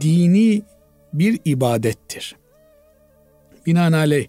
dini 0.00 0.62
bir 1.12 1.38
ibadettir. 1.44 2.39
Binaenaleyh 3.70 4.26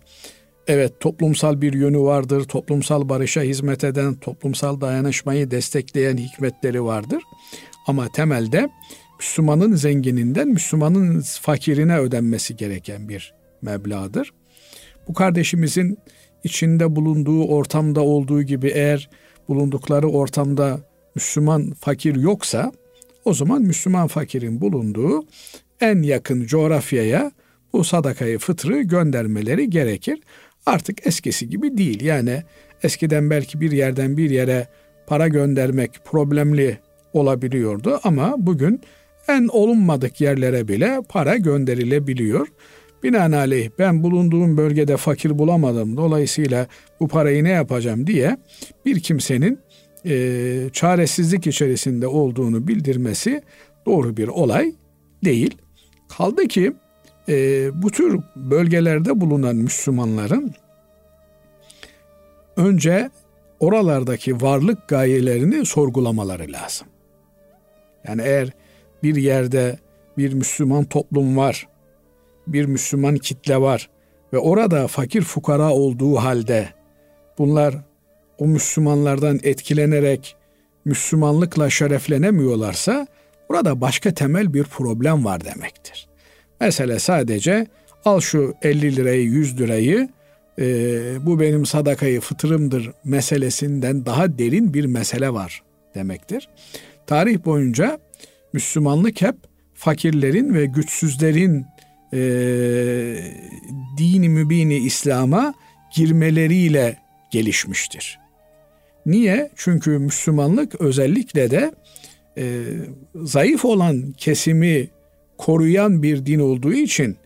evet 0.67 0.99
toplumsal 0.99 1.61
bir 1.61 1.73
yönü 1.73 1.99
vardır, 1.99 2.43
toplumsal 2.43 3.09
barışa 3.09 3.41
hizmet 3.41 3.83
eden, 3.83 4.15
toplumsal 4.15 4.81
dayanışmayı 4.81 5.51
destekleyen 5.51 6.17
hikmetleri 6.17 6.83
vardır. 6.83 7.23
Ama 7.87 8.07
temelde 8.11 8.69
Müslümanın 9.19 9.75
zengininden 9.75 10.47
Müslümanın 10.47 11.21
fakirine 11.21 11.97
ödenmesi 11.97 12.55
gereken 12.55 13.09
bir 13.09 13.33
meblağdır. 13.61 14.33
Bu 15.07 15.13
kardeşimizin 15.13 15.97
içinde 16.43 16.95
bulunduğu 16.95 17.45
ortamda 17.45 18.01
olduğu 18.01 18.41
gibi 18.43 18.67
eğer 18.67 19.09
bulundukları 19.47 20.09
ortamda 20.09 20.79
Müslüman 21.15 21.73
fakir 21.79 22.15
yoksa 22.15 22.71
o 23.25 23.33
zaman 23.33 23.61
Müslüman 23.61 24.07
fakirin 24.07 24.61
bulunduğu 24.61 25.25
en 25.79 26.01
yakın 26.01 26.45
coğrafyaya 26.45 27.31
bu 27.73 27.83
sadakayı 27.83 28.39
fıtrı 28.39 28.81
göndermeleri 28.81 29.69
gerekir. 29.69 30.19
Artık 30.65 31.07
eskisi 31.07 31.49
gibi 31.49 31.77
değil. 31.77 32.03
Yani 32.03 32.43
eskiden 32.83 33.29
belki 33.29 33.61
bir 33.61 33.71
yerden 33.71 34.17
bir 34.17 34.29
yere 34.29 34.67
para 35.07 35.27
göndermek 35.27 36.05
problemli 36.05 36.77
olabiliyordu 37.13 37.99
ama 38.03 38.35
bugün 38.37 38.81
en 39.27 39.47
olunmadık 39.47 40.21
yerlere 40.21 40.67
bile 40.67 41.01
para 41.09 41.37
gönderilebiliyor. 41.37 42.47
Binaenaleyh 43.03 43.69
ben 43.79 44.03
bulunduğum 44.03 44.57
bölgede 44.57 44.97
fakir 44.97 45.39
bulamadım. 45.39 45.97
Dolayısıyla 45.97 46.67
bu 46.99 47.07
parayı 47.07 47.43
ne 47.43 47.49
yapacağım 47.49 48.07
diye 48.07 48.37
bir 48.85 48.99
kimsenin 48.99 49.59
e, 50.05 50.69
çaresizlik 50.73 51.47
içerisinde 51.47 52.07
olduğunu 52.07 52.67
bildirmesi 52.67 53.41
doğru 53.85 54.17
bir 54.17 54.27
olay 54.27 54.73
değil. 55.25 55.57
Kaldı 56.09 56.47
ki 56.47 56.73
e, 57.29 57.69
bu 57.81 57.91
tür 57.91 58.19
bölgelerde 58.35 59.21
bulunan 59.21 59.55
Müslümanların 59.55 60.53
önce 62.57 63.09
oralardaki 63.59 64.41
varlık 64.41 64.87
gayelerini 64.87 65.65
sorgulamaları 65.65 66.51
lazım. 66.51 66.87
Yani 68.07 68.21
eğer 68.21 68.49
bir 69.03 69.15
yerde 69.15 69.79
bir 70.17 70.33
Müslüman 70.33 70.83
toplum 70.83 71.37
var, 71.37 71.67
bir 72.47 72.65
Müslüman 72.65 73.15
kitle 73.15 73.61
var 73.61 73.89
ve 74.33 74.37
orada 74.37 74.87
fakir 74.87 75.21
fukara 75.21 75.73
olduğu 75.73 76.15
halde 76.15 76.69
bunlar 77.37 77.75
o 78.37 78.47
Müslümanlardan 78.47 79.39
etkilenerek 79.43 80.35
Müslümanlıkla 80.85 81.69
şereflenemiyorlarsa 81.69 83.07
burada 83.49 83.81
başka 83.81 84.13
temel 84.13 84.53
bir 84.53 84.63
problem 84.63 85.25
var 85.25 85.45
demektir. 85.45 86.10
Mesele 86.61 86.99
sadece 86.99 87.67
al 88.05 88.19
şu 88.19 88.55
50 88.61 88.95
lirayı 88.95 89.23
100 89.23 89.59
lirayı 89.59 90.09
e, 90.59 90.65
bu 91.25 91.39
benim 91.39 91.65
sadakayı 91.65 92.21
fıtırımdır 92.21 92.91
meselesinden 93.03 94.05
daha 94.05 94.37
derin 94.37 94.73
bir 94.73 94.85
mesele 94.85 95.33
var 95.33 95.63
demektir. 95.95 96.49
Tarih 97.07 97.45
boyunca 97.45 97.99
Müslümanlık 98.53 99.21
hep 99.21 99.35
fakirlerin 99.73 100.53
ve 100.53 100.65
güçsüzlerin 100.65 101.65
e, 102.13 102.19
dini 103.97 104.29
mübini 104.29 104.77
İslam'a 104.77 105.53
girmeleriyle 105.95 106.97
gelişmiştir. 107.31 108.19
Niye? 109.05 109.49
Çünkü 109.55 109.91
Müslümanlık 109.91 110.81
özellikle 110.81 111.51
de 111.51 111.71
e, 112.37 112.63
zayıf 113.15 113.65
olan 113.65 114.11
kesimi 114.11 114.89
koruyan 115.41 116.03
bir 116.03 116.25
din 116.25 116.39
olduğu 116.39 116.73
için 116.73 117.17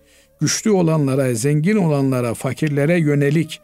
güçlü 0.41 0.71
olanlara, 0.71 1.33
zengin 1.33 1.75
olanlara, 1.75 2.33
fakirlere 2.33 2.99
yönelik 2.99 3.61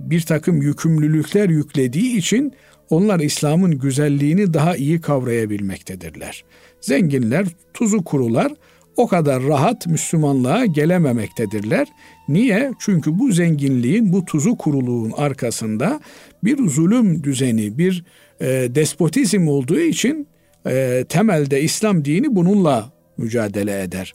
bir 0.00 0.20
takım 0.20 0.62
yükümlülükler 0.62 1.48
yüklediği 1.48 2.16
için 2.16 2.52
onlar 2.90 3.20
İslam'ın 3.20 3.78
güzelliğini 3.78 4.54
daha 4.54 4.76
iyi 4.76 5.00
kavrayabilmektedirler. 5.00 6.44
Zenginler 6.80 7.46
tuzu 7.74 8.04
kurular 8.04 8.52
o 8.96 9.06
kadar 9.06 9.42
rahat 9.42 9.86
Müslümanlığa 9.86 10.66
gelememektedirler. 10.66 11.88
Niye? 12.28 12.72
Çünkü 12.78 13.18
bu 13.18 13.32
zenginliğin, 13.32 14.12
bu 14.12 14.24
tuzu 14.24 14.56
kuruluğun 14.56 15.12
arkasında 15.16 16.00
bir 16.44 16.68
zulüm 16.68 17.24
düzeni, 17.24 17.78
bir 17.78 18.04
e, 18.40 18.46
despotizm 18.74 19.48
olduğu 19.48 19.80
için 19.80 20.28
e, 20.66 21.04
temelde 21.08 21.62
İslam 21.62 22.04
dini 22.04 22.36
bununla 22.36 22.97
mücadele 23.18 23.82
eder. 23.82 24.14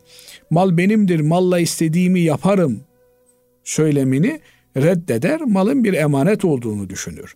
Mal 0.49 0.77
benimdir, 0.77 1.19
malla 1.19 1.59
istediğimi 1.59 2.19
yaparım 2.19 2.81
söylemini 3.63 4.39
reddeder, 4.77 5.41
malın 5.41 5.83
bir 5.83 5.93
emanet 5.93 6.45
olduğunu 6.45 6.89
düşünür. 6.89 7.35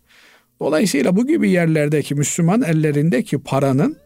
Dolayısıyla 0.59 1.15
bu 1.15 1.27
gibi 1.27 1.49
yerlerdeki 1.49 2.15
Müslüman 2.15 2.61
ellerindeki 2.61 3.37
paranın 3.37 3.97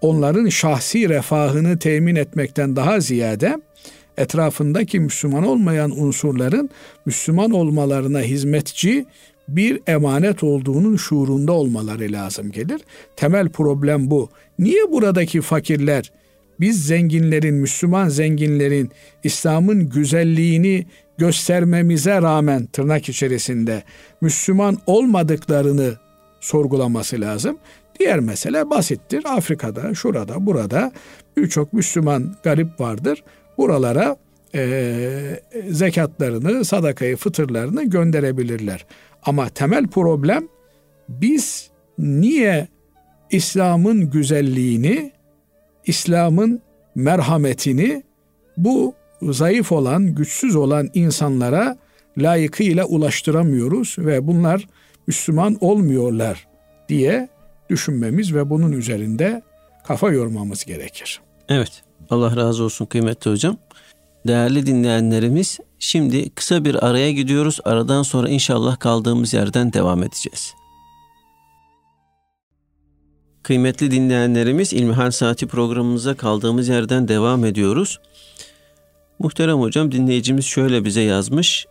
onların 0.00 0.48
şahsi 0.48 1.08
refahını 1.08 1.78
temin 1.78 2.16
etmekten 2.16 2.76
daha 2.76 3.00
ziyade 3.00 3.58
etrafındaki 4.16 5.00
Müslüman 5.00 5.46
olmayan 5.46 6.00
unsurların 6.00 6.70
Müslüman 7.06 7.50
olmalarına 7.50 8.20
hizmetçi 8.20 9.06
bir 9.48 9.80
emanet 9.86 10.42
olduğunun 10.42 10.96
şuurunda 10.96 11.52
olmaları 11.52 12.12
lazım 12.12 12.52
gelir. 12.52 12.80
Temel 13.16 13.48
problem 13.48 14.10
bu. 14.10 14.28
Niye 14.58 14.92
buradaki 14.92 15.40
fakirler 15.40 16.12
biz 16.60 16.86
zenginlerin, 16.86 17.54
Müslüman 17.54 18.08
zenginlerin 18.08 18.90
İslam'ın 19.24 19.88
güzelliğini 19.88 20.86
göstermemize 21.18 22.22
rağmen 22.22 22.66
tırnak 22.66 23.08
içerisinde 23.08 23.82
Müslüman 24.20 24.78
olmadıklarını 24.86 25.94
sorgulaması 26.40 27.20
lazım. 27.20 27.58
Diğer 28.00 28.20
mesele 28.20 28.70
basittir. 28.70 29.22
Afrika'da, 29.24 29.94
şurada, 29.94 30.46
burada 30.46 30.92
birçok 31.36 31.72
Müslüman 31.72 32.36
garip 32.44 32.80
vardır. 32.80 33.24
Buralara 33.58 34.16
e, 34.54 35.40
zekatlarını, 35.70 36.64
sadakayı, 36.64 37.16
fıtırlarını 37.16 37.84
gönderebilirler. 37.84 38.86
Ama 39.22 39.48
temel 39.48 39.86
problem 39.86 40.48
biz 41.08 41.70
niye 41.98 42.68
İslam'ın 43.30 44.10
güzelliğini, 44.10 45.12
İslam'ın 45.86 46.62
merhametini 46.94 48.02
bu 48.56 48.94
zayıf 49.22 49.72
olan, 49.72 50.14
güçsüz 50.14 50.56
olan 50.56 50.90
insanlara 50.94 51.76
layıkıyla 52.18 52.84
ulaştıramıyoruz 52.84 53.96
ve 53.98 54.26
bunlar 54.26 54.68
Müslüman 55.06 55.56
olmuyorlar 55.60 56.46
diye 56.88 57.28
düşünmemiz 57.70 58.34
ve 58.34 58.50
bunun 58.50 58.72
üzerinde 58.72 59.42
kafa 59.86 60.10
yormamız 60.10 60.64
gerekir. 60.64 61.20
Evet. 61.48 61.82
Allah 62.10 62.36
razı 62.36 62.64
olsun 62.64 62.86
kıymetli 62.86 63.30
hocam. 63.30 63.56
Değerli 64.26 64.66
dinleyenlerimiz 64.66 65.58
şimdi 65.78 66.30
kısa 66.30 66.64
bir 66.64 66.86
araya 66.86 67.12
gidiyoruz. 67.12 67.60
Aradan 67.64 68.02
sonra 68.02 68.28
inşallah 68.28 68.78
kaldığımız 68.78 69.34
yerden 69.34 69.72
devam 69.72 70.02
edeceğiz. 70.02 70.54
Kıymetli 73.46 73.90
dinleyenlerimiz 73.90 74.72
İlmihal 74.72 75.10
Saati 75.10 75.46
programımıza 75.46 76.14
kaldığımız 76.14 76.68
yerden 76.68 77.08
devam 77.08 77.44
ediyoruz. 77.44 78.00
Muhterem 79.18 79.58
hocam 79.58 79.92
dinleyicimiz 79.92 80.44
şöyle 80.44 80.84
bize 80.84 81.00
yazmış. 81.00 81.66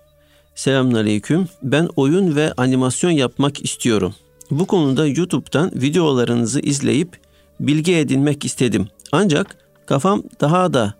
Selamünaleyküm. 0.56 1.48
Ben 1.64 1.90
oyun 1.96 2.36
ve 2.36 2.54
animasyon 2.58 3.12
yapmak 3.12 3.66
istiyorum. 3.66 4.16
Bu 4.52 4.66
konuda 4.66 5.08
YouTube'dan 5.08 5.72
videolarınızı 5.76 6.60
izleyip 6.60 7.18
bilgi 7.60 7.96
edinmek 7.96 8.46
istedim. 8.46 8.88
Ancak 9.12 9.58
kafam 9.86 10.24
daha 10.42 10.74
da 10.74 10.94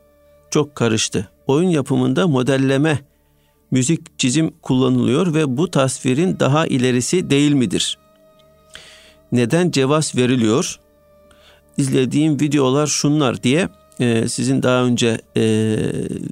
çok 0.50 0.76
karıştı. 0.76 1.30
Oyun 1.48 1.70
yapımında 1.70 2.28
modelleme, 2.28 3.00
müzik 3.72 4.20
çizim 4.20 4.52
kullanılıyor 4.62 5.34
ve 5.34 5.58
bu 5.58 5.72
tasvirin 5.72 6.40
daha 6.40 6.68
ilerisi 6.68 7.30
değil 7.30 7.52
midir? 7.52 7.98
Neden 9.32 9.72
cevaz 9.72 10.16
veriliyor? 10.16 10.80
İzlediğim 11.78 12.40
videolar 12.40 12.88
şunlar 12.88 13.44
diye 13.44 13.70
e, 14.00 14.28
sizin 14.28 14.64
daha 14.64 14.84
önce 14.84 15.22
e, 15.38 15.44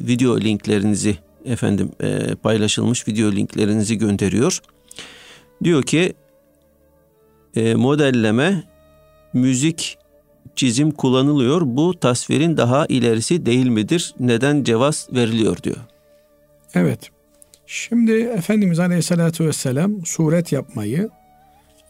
video 0.08 0.40
linklerinizi 0.40 1.18
efendim 1.46 1.92
e, 2.04 2.36
paylaşılmış 2.36 3.08
video 3.08 3.32
linklerinizi 3.32 3.98
gönderiyor. 3.98 4.60
Diyor 5.64 5.84
ki 5.84 6.14
e, 7.56 7.76
modelleme, 7.76 8.64
müzik, 9.34 9.98
çizim 10.56 10.92
kullanılıyor. 10.92 11.62
Bu 11.66 12.00
tasvirin 12.00 12.58
daha 12.58 12.86
ilerisi 12.86 13.46
değil 13.46 13.68
midir? 13.68 14.16
Neden 14.20 14.64
cevaz 14.64 15.08
veriliyor 15.14 15.64
diyor. 15.64 15.78
Evet. 16.74 17.12
Şimdi 17.66 18.12
Efendimiz 18.12 18.80
Aleyhisselatü 18.80 19.48
Vesselam 19.48 20.06
suret 20.06 20.52
yapmayı 20.52 21.10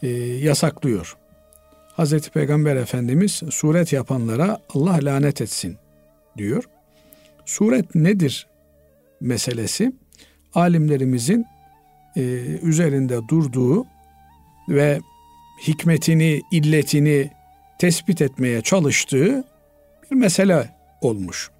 e, 0.04 0.08
yasaklıyor. 0.44 1.16
Hazreti 1.92 2.30
Peygamber 2.30 2.76
Efendimiz 2.76 3.42
suret 3.50 3.92
yapanlara 3.92 4.58
Allah 4.74 4.98
lanet 5.02 5.40
etsin 5.40 5.76
diyor. 6.38 6.64
Suret 7.44 7.94
nedir 7.94 8.46
meselesi? 9.20 9.92
Alimlerimizin 10.54 11.46
e, 12.16 12.20
üzerinde 12.62 13.18
durduğu 13.28 13.86
ve 14.68 15.00
hikmetini, 15.66 16.40
illetini 16.52 17.30
tespit 17.78 18.22
etmeye 18.22 18.60
çalıştığı 18.60 19.44
bir 20.10 20.16
mesele 20.16 20.70
olmuş. 21.00 21.50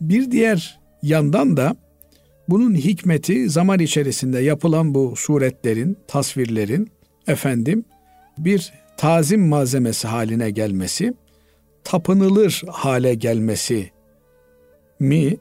Bir 0.00 0.30
diğer 0.30 0.80
yandan 1.02 1.56
da 1.56 1.76
bunun 2.48 2.74
hikmeti 2.74 3.50
zaman 3.50 3.78
içerisinde 3.78 4.40
yapılan 4.40 4.94
bu 4.94 5.14
suretlerin, 5.16 5.98
tasvirlerin 6.08 6.90
efendim 7.28 7.84
bir 8.38 8.72
tazim 8.96 9.48
malzemesi 9.48 10.08
haline 10.08 10.50
gelmesi, 10.50 11.14
tapınılır 11.84 12.62
hale 12.68 13.14
gelmesi 13.14 13.90
mi 15.00 15.36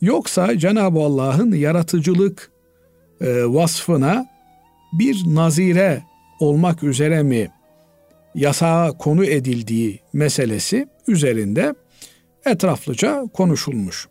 yoksa 0.00 0.58
Cenab-ı 0.58 0.98
Allah'ın 0.98 1.52
yaratıcılık 1.52 2.50
e, 3.20 3.44
vasfına 3.44 4.26
bir 4.92 5.22
nazire 5.26 6.02
olmak 6.40 6.82
üzere 6.82 7.22
mi 7.22 7.48
yasağa 8.34 8.92
konu 8.98 9.24
edildiği 9.24 10.00
meselesi 10.12 10.88
üzerinde 11.08 11.74
etraflıca 12.46 13.24
konuşulmuş. 13.32 14.08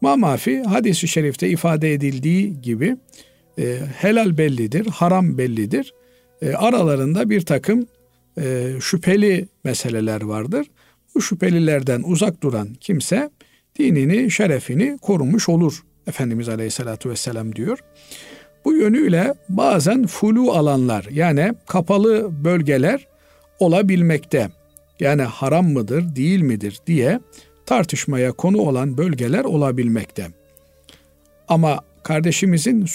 Mamafi 0.00 0.62
hadisi 0.62 1.08
şerifte 1.08 1.48
ifade 1.48 1.92
edildiği 1.92 2.60
gibi 2.60 2.96
e, 3.58 3.78
helal 3.96 4.38
bellidir, 4.38 4.86
haram 4.86 5.38
bellidir. 5.38 5.94
E, 6.42 6.54
aralarında 6.54 7.30
bir 7.30 7.40
takım 7.40 7.86
e, 8.40 8.72
şüpheli 8.80 9.48
meseleler 9.64 10.22
vardır. 10.22 10.66
Bu 11.14 11.22
şüphelilerden 11.22 12.02
uzak 12.06 12.42
duran 12.42 12.68
kimse 12.80 13.30
dinini, 13.78 14.30
şerefini 14.30 14.98
korumuş 15.02 15.48
olur. 15.48 15.82
Efendimiz 16.06 16.48
Aleyhisselatü 16.48 17.10
Vesselam 17.10 17.56
diyor. 17.56 17.78
Bu 18.64 18.72
yönüyle 18.72 19.34
bazen 19.48 20.06
flu 20.06 20.52
alanlar 20.52 21.06
yani 21.10 21.54
kapalı 21.66 22.44
bölgeler 22.44 23.06
olabilmekte. 23.58 24.50
Yani 25.00 25.22
haram 25.22 25.72
mıdır, 25.72 26.16
değil 26.16 26.40
midir 26.40 26.78
diye 26.86 27.20
tartışmaya 27.66 28.32
konu 28.32 28.58
olan 28.58 28.98
bölgeler 28.98 29.44
olabilmekte. 29.44 30.26
Ama 31.48 31.80
kardeşimizin 32.02 32.86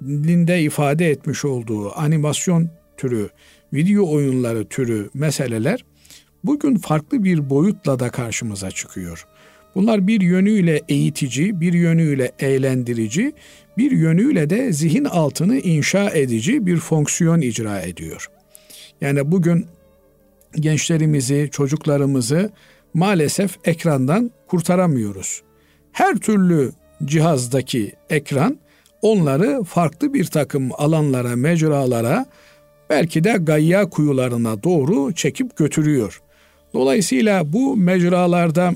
sualinde 0.00 0.62
ifade 0.62 1.10
etmiş 1.10 1.44
olduğu 1.44 1.98
animasyon 1.98 2.70
türü, 2.96 3.28
video 3.72 4.10
oyunları 4.10 4.68
türü 4.68 5.10
meseleler 5.14 5.84
bugün 6.44 6.76
farklı 6.76 7.24
bir 7.24 7.50
boyutla 7.50 7.98
da 7.98 8.10
karşımıza 8.10 8.70
çıkıyor. 8.70 9.26
Bunlar 9.74 10.06
bir 10.06 10.20
yönüyle 10.20 10.82
eğitici, 10.88 11.60
bir 11.60 11.72
yönüyle 11.72 12.32
eğlendirici, 12.38 13.32
bir 13.78 13.90
yönüyle 13.90 14.50
de 14.50 14.72
zihin 14.72 15.04
altını 15.04 15.58
inşa 15.58 16.10
edici 16.10 16.66
bir 16.66 16.76
fonksiyon 16.76 17.40
icra 17.40 17.80
ediyor. 17.80 18.30
Yani 19.00 19.32
bugün 19.32 19.66
gençlerimizi, 20.54 21.48
çocuklarımızı 21.52 22.50
maalesef 22.94 23.58
ekrandan 23.64 24.30
kurtaramıyoruz. 24.46 25.42
Her 25.92 26.16
türlü 26.16 26.72
cihazdaki 27.04 27.92
ekran 28.10 28.58
onları 29.10 29.64
farklı 29.64 30.14
bir 30.14 30.24
takım 30.24 30.70
alanlara, 30.78 31.36
mecralara, 31.36 32.26
belki 32.90 33.24
de 33.24 33.36
gayya 33.40 33.90
kuyularına 33.90 34.62
doğru 34.62 35.12
çekip 35.14 35.56
götürüyor. 35.56 36.22
Dolayısıyla 36.74 37.52
bu 37.52 37.76
mecralarda 37.76 38.74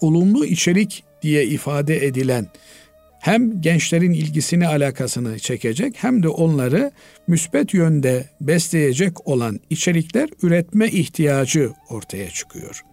olumlu 0.00 0.46
içerik 0.46 1.04
diye 1.22 1.44
ifade 1.44 2.06
edilen 2.06 2.46
hem 3.20 3.60
gençlerin 3.60 4.12
ilgisini 4.12 4.68
alakasını 4.68 5.38
çekecek 5.38 5.94
hem 5.98 6.22
de 6.22 6.28
onları 6.28 6.90
müspet 7.26 7.74
yönde 7.74 8.28
besleyecek 8.40 9.28
olan 9.28 9.60
içerikler 9.70 10.28
üretme 10.42 10.88
ihtiyacı 10.88 11.72
ortaya 11.88 12.30
çıkıyor. 12.30 12.84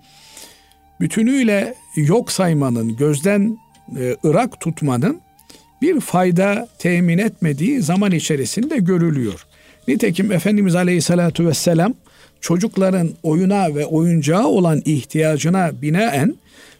Bütünüyle 1.00 1.76
yok 1.96 2.32
saymanın, 2.32 2.96
gözden 2.98 3.58
e, 4.00 4.16
ırak 4.26 4.60
tutmanın 4.60 5.22
bir 5.82 6.00
fayda 6.00 6.68
temin 6.78 7.18
etmediği 7.18 7.82
zaman 7.82 8.12
içerisinde 8.12 8.78
görülüyor. 8.78 9.46
Nitekim 9.88 10.32
Efendimiz 10.32 10.76
Aleyhisselatü 10.76 11.48
Vesselam 11.48 11.94
çocukların 12.42 13.10
oyuna 13.24 13.76
ve 13.76 13.86
oyuncağa 13.86 14.46
olan 14.46 14.82
ihtiyacına 14.86 15.72
binaen 15.82 16.36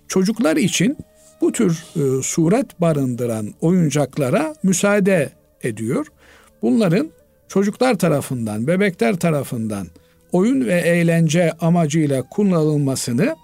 çocuklar 0.08 0.58
için 0.58 0.98
bu 1.42 1.52
tür 1.52 1.84
e, 1.96 2.24
suret 2.24 2.82
barındıran 2.82 3.54
oyuncaklara 3.62 4.56
müsaade 4.64 5.30
ediyor. 5.64 6.08
Bunların 6.62 7.10
çocuklar 7.48 7.98
tarafından, 7.98 8.68
bebekler 8.68 9.16
tarafından 9.16 9.88
oyun 10.32 10.66
ve 10.66 10.80
eğlence 10.80 11.52
amacıyla 11.52 12.22
kullanılmasını 12.22 13.36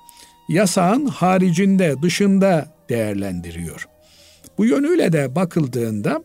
yasağın 0.50 1.06
haricinde, 1.06 1.96
dışında 2.02 2.66
değerlendiriyor. 2.90 3.93
Bu 4.64 4.68
yönüyle 4.68 5.14
de 5.14 5.36
bakıldığında 5.36 6.24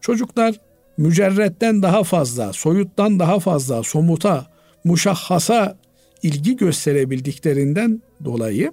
çocuklar 0.00 0.60
mücerretten 0.96 1.82
daha 1.82 2.04
fazla, 2.04 2.52
soyuttan 2.52 3.18
daha 3.18 3.40
fazla, 3.40 3.82
somuta, 3.82 4.46
muşahhasa 4.84 5.78
ilgi 6.22 6.56
gösterebildiklerinden 6.56 8.02
dolayı 8.24 8.72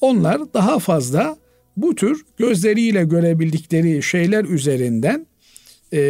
onlar 0.00 0.54
daha 0.54 0.78
fazla 0.78 1.36
bu 1.76 1.94
tür 1.94 2.24
gözleriyle 2.36 3.04
görebildikleri 3.04 4.02
şeyler 4.02 4.44
üzerinden 4.44 5.26
e, 5.92 6.00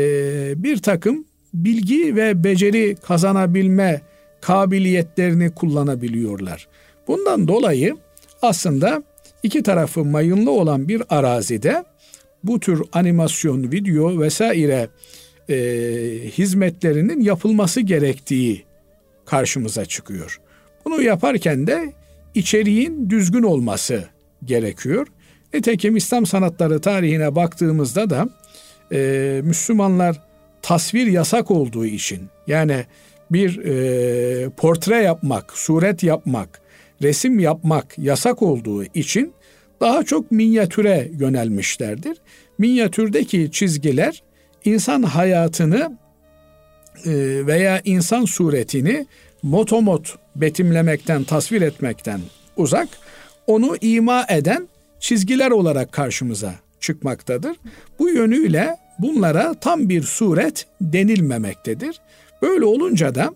bir 0.62 0.76
takım 0.76 1.24
bilgi 1.54 2.16
ve 2.16 2.44
beceri 2.44 2.96
kazanabilme 3.02 4.02
kabiliyetlerini 4.40 5.50
kullanabiliyorlar. 5.50 6.68
Bundan 7.08 7.48
dolayı 7.48 7.96
aslında 8.42 9.02
iki 9.42 9.62
tarafı 9.62 10.04
mayınlı 10.04 10.50
olan 10.50 10.88
bir 10.88 11.02
arazide 11.08 11.84
bu 12.44 12.60
tür 12.60 12.82
animasyon, 12.92 13.72
video 13.72 14.20
vesaire 14.20 14.88
e, 15.48 15.56
hizmetlerinin 16.38 17.20
yapılması 17.20 17.80
gerektiği 17.80 18.64
karşımıza 19.26 19.84
çıkıyor. 19.84 20.40
Bunu 20.84 21.02
yaparken 21.02 21.66
de 21.66 21.92
içeriğin 22.34 23.10
düzgün 23.10 23.42
olması 23.42 24.04
gerekiyor. 24.44 25.06
Nitekim 25.54 25.96
İslam 25.96 26.26
sanatları 26.26 26.80
tarihine 26.80 27.34
baktığımızda 27.34 28.10
da 28.10 28.28
e, 28.92 29.40
Müslümanlar 29.44 30.22
tasvir 30.62 31.06
yasak 31.06 31.50
olduğu 31.50 31.86
için 31.86 32.28
yani 32.46 32.84
bir 33.30 33.58
e, 33.64 34.50
portre 34.50 34.96
yapmak, 34.96 35.52
suret 35.52 36.02
yapmak, 36.02 36.60
resim 37.02 37.38
yapmak 37.38 37.98
yasak 37.98 38.42
olduğu 38.42 38.84
için 38.84 39.32
daha 39.80 40.02
çok 40.02 40.30
minyatüre 40.30 41.10
yönelmişlerdir. 41.18 42.18
Minyatürdeki 42.58 43.50
çizgiler 43.52 44.22
insan 44.64 45.02
hayatını 45.02 45.98
e, 47.04 47.10
veya 47.46 47.80
insan 47.84 48.24
suretini 48.24 49.06
motomot 49.42 50.18
betimlemekten, 50.36 51.24
tasvir 51.24 51.62
etmekten 51.62 52.20
uzak, 52.56 52.88
onu 53.46 53.76
ima 53.80 54.26
eden 54.28 54.68
çizgiler 55.00 55.50
olarak 55.50 55.92
karşımıza 55.92 56.54
çıkmaktadır. 56.80 57.56
Bu 57.98 58.08
yönüyle 58.08 58.76
bunlara 58.98 59.54
tam 59.54 59.88
bir 59.88 60.02
suret 60.02 60.66
denilmemektedir. 60.80 62.00
Böyle 62.42 62.64
olunca 62.64 63.14
da 63.14 63.30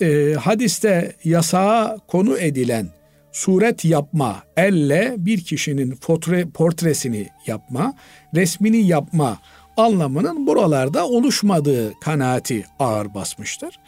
e, 0.00 0.34
hadiste 0.34 1.12
yasağa 1.24 1.98
konu 2.08 2.38
edilen 2.38 2.88
suret 3.36 3.84
yapma, 3.84 4.42
elle 4.56 5.14
bir 5.18 5.40
kişinin 5.40 5.90
portre, 5.90 6.44
portresini 6.54 7.28
yapma, 7.46 7.94
resmini 8.34 8.86
yapma 8.86 9.38
anlamının 9.76 10.46
buralarda 10.46 11.06
oluşmadığı 11.08 12.00
kanaati 12.00 12.64
ağır 12.78 13.14
basmıştır. 13.14 13.78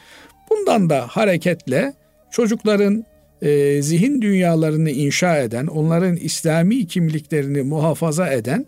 Bundan 0.50 0.90
da 0.90 1.06
hareketle 1.06 1.92
çocukların 2.30 3.04
e, 3.42 3.82
zihin 3.82 4.22
dünyalarını 4.22 4.90
inşa 4.90 5.38
eden, 5.38 5.66
onların 5.66 6.16
İslami 6.16 6.86
kimliklerini 6.86 7.62
muhafaza 7.62 8.28
eden 8.28 8.66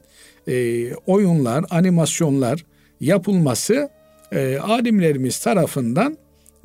e, 0.49 0.95
oyunlar, 0.95 1.65
animasyonlar 1.71 2.65
yapılması 3.01 3.89
e, 4.33 4.59
alimlerimiz 4.59 5.39
tarafından 5.39 6.17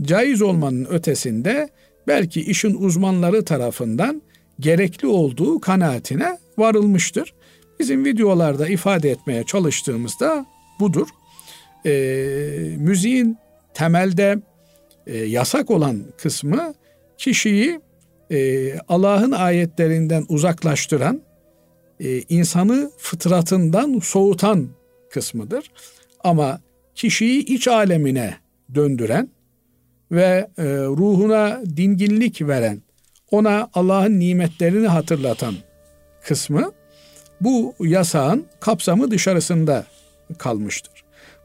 caiz 0.01 0.41
olmanın 0.41 0.85
ötesinde 0.85 1.69
belki 2.07 2.41
işin 2.41 2.75
uzmanları 2.75 3.45
tarafından 3.45 4.21
gerekli 4.59 5.07
olduğu 5.07 5.59
kanaatine 5.59 6.37
varılmıştır. 6.57 7.33
Bizim 7.79 8.05
videolarda 8.05 8.67
ifade 8.67 9.11
etmeye 9.11 9.43
çalıştığımızda 9.43 10.45
budur. 10.79 11.07
E, 11.85 11.91
müziğin 12.77 13.37
temelde 13.73 14.39
e, 15.07 15.17
yasak 15.17 15.71
olan 15.71 16.03
kısmı 16.17 16.73
kişiyi 17.17 17.79
e, 18.31 18.71
Allah'ın 18.79 19.31
ayetlerinden 19.31 20.25
uzaklaştıran, 20.29 21.21
e, 21.99 22.21
insanı 22.21 22.91
fıtratından 22.97 23.99
soğutan 23.99 24.67
kısmıdır. 25.09 25.71
Ama 26.23 26.59
kişiyi 26.95 27.45
iç 27.45 27.67
alemine 27.67 28.35
döndüren 28.75 29.29
ve 30.15 30.47
e, 30.57 30.63
ruhuna 30.73 31.61
dinginlik 31.77 32.41
veren, 32.41 32.81
ona 33.31 33.69
Allah'ın 33.73 34.19
nimetlerini 34.19 34.87
hatırlatan 34.87 35.55
kısmı 36.23 36.71
bu 37.41 37.75
yasağın 37.79 38.45
kapsamı 38.59 39.11
dışarısında 39.11 39.85
kalmıştır. 40.37 41.03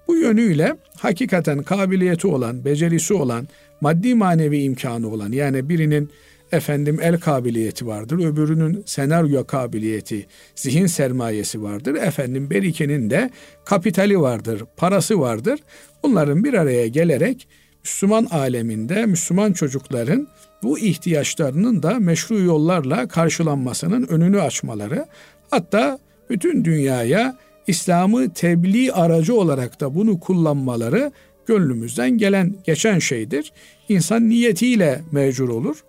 Bu 0.09 0.16
yönüyle 0.16 0.76
hakikaten 0.96 1.62
kabiliyeti 1.62 2.26
olan, 2.26 2.64
becerisi 2.64 3.14
olan, 3.14 3.48
maddi 3.80 4.14
manevi 4.14 4.62
imkanı 4.62 5.09
olan 5.09 5.33
yani 5.33 5.68
birinin 5.68 6.11
efendim 6.52 6.98
el 7.02 7.20
kabiliyeti 7.20 7.87
vardır, 7.87 8.24
öbürünün 8.24 8.83
senaryo 8.87 9.44
kabiliyeti, 9.44 10.26
zihin 10.54 10.87
sermayesi 10.87 11.62
vardır. 11.62 11.94
Efendim 11.94 12.50
Berike'nin 12.50 13.11
de 13.11 13.30
kapitali 13.64 14.20
vardır, 14.20 14.62
parası 14.76 15.20
vardır. 15.20 15.61
Bunların 16.02 16.44
bir 16.44 16.54
araya 16.54 16.87
gelerek 16.87 17.48
Müslüman 17.84 18.24
aleminde 18.24 19.06
Müslüman 19.06 19.52
çocukların 19.52 20.28
bu 20.62 20.78
ihtiyaçlarının 20.78 21.82
da 21.82 21.98
meşru 21.98 22.40
yollarla 22.40 23.08
karşılanmasının 23.08 24.06
önünü 24.06 24.40
açmaları, 24.40 25.06
hatta 25.50 25.98
bütün 26.30 26.64
dünyaya 26.64 27.36
İslam'ı 27.66 28.32
tebliğ 28.32 28.92
aracı 28.92 29.34
olarak 29.34 29.80
da 29.80 29.94
bunu 29.94 30.20
kullanmaları 30.20 31.12
gönlümüzden 31.46 32.18
gelen 32.18 32.54
geçen 32.64 32.98
şeydir. 32.98 33.52
İnsan 33.88 34.28
niyetiyle 34.28 35.00
mecbur 35.12 35.48
olur. 35.48 35.84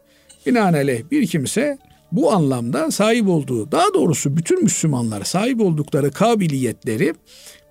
Binaenaleyh 0.45 1.01
bir 1.11 1.27
kimse 1.27 1.77
bu 2.11 2.31
anlamda 2.31 2.91
sahip 2.91 3.27
olduğu, 3.27 3.71
daha 3.71 3.93
doğrusu 3.93 4.37
bütün 4.37 4.63
Müslümanlar 4.63 5.23
sahip 5.23 5.61
oldukları 5.61 6.11
kabiliyetleri, 6.11 7.13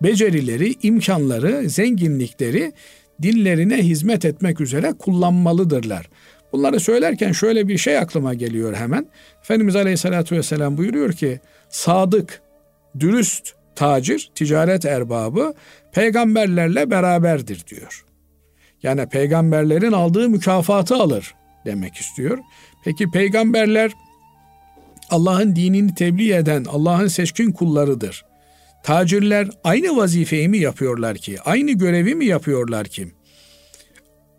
becerileri, 0.03 0.75
imkanları, 0.83 1.71
zenginlikleri 1.71 2.73
dinlerine 3.23 3.77
hizmet 3.77 4.25
etmek 4.25 4.61
üzere 4.61 4.93
kullanmalıdırlar. 4.93 6.11
Bunları 6.53 6.81
söylerken 6.81 7.33
şöyle 7.33 7.69
bir 7.69 7.79
şey 7.79 7.99
aklıma 7.99 8.35
geliyor 8.35 8.75
hemen. 8.75 9.07
Efendimiz 9.43 9.77
Aleyhisselatü 9.77 10.37
Vesselam 10.37 10.77
buyuruyor 10.77 11.13
ki, 11.13 11.41
sadık, 11.69 12.43
dürüst 13.01 13.55
tacir, 13.75 14.31
ticaret 14.35 14.85
erbabı 14.85 15.55
peygamberlerle 15.93 16.91
beraberdir 16.91 17.65
diyor. 17.71 18.05
Yani 18.83 19.09
peygamberlerin 19.09 19.93
aldığı 19.93 20.29
mükafatı 20.29 20.95
alır 20.95 21.35
demek 21.65 21.97
istiyor. 21.97 22.39
Peki 22.85 23.11
peygamberler 23.11 23.93
Allah'ın 25.11 25.57
dinini 25.57 25.95
tebliğ 25.95 26.33
eden 26.33 26.65
Allah'ın 26.65 27.09
seçkin 27.09 27.53
kullarıdır. 27.53 28.25
Tacirler 28.83 29.49
aynı 29.65 29.97
vazifeyi 29.97 30.49
mi 30.49 30.59
yapıyorlar 30.59 31.17
ki? 31.17 31.41
Aynı 31.45 31.73
görevi 31.73 32.15
mi 32.15 32.27
yapıyorlar 32.27 32.87
ki? 32.87 33.09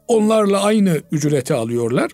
Onlarla 0.08 0.64
aynı 0.64 1.02
ücreti 1.12 1.54
alıyorlar. 1.54 2.12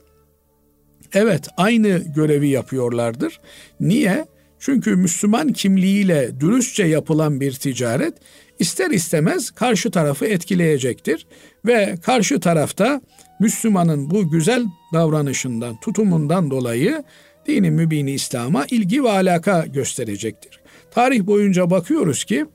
Evet 1.14 1.48
aynı 1.58 2.04
görevi 2.16 2.50
yapıyorlardır. 2.50 3.40
Niye? 3.80 4.26
Çünkü 4.60 4.96
Müslüman 4.96 5.54
kimliğiyle 5.54 6.40
dürüstçe 6.40 6.84
yapılan 6.84 7.42
bir 7.42 7.54
ticaret 7.54 8.14
ister 8.60 8.92
istemez 8.92 9.52
karşı 9.52 9.92
tarafı 9.92 10.26
etkileyecektir 10.26 11.28
ve 11.66 11.96
karşı 12.04 12.40
tarafta 12.40 13.02
Müslümanın 13.40 14.10
bu 14.10 14.32
güzel 14.32 14.66
davranışından, 14.94 15.80
tutumundan 15.80 16.52
dolayı 16.52 17.04
dini 17.48 17.72
mübini 17.72 18.12
İslam'a 18.12 18.66
ilgi 18.66 19.04
ve 19.04 19.10
alaka 19.10 19.66
gösterecektir. 19.66 20.60
Tarih 20.92 21.26
boyunca 21.26 21.70
bakıyoruz 21.70 22.24
ki 22.24 22.46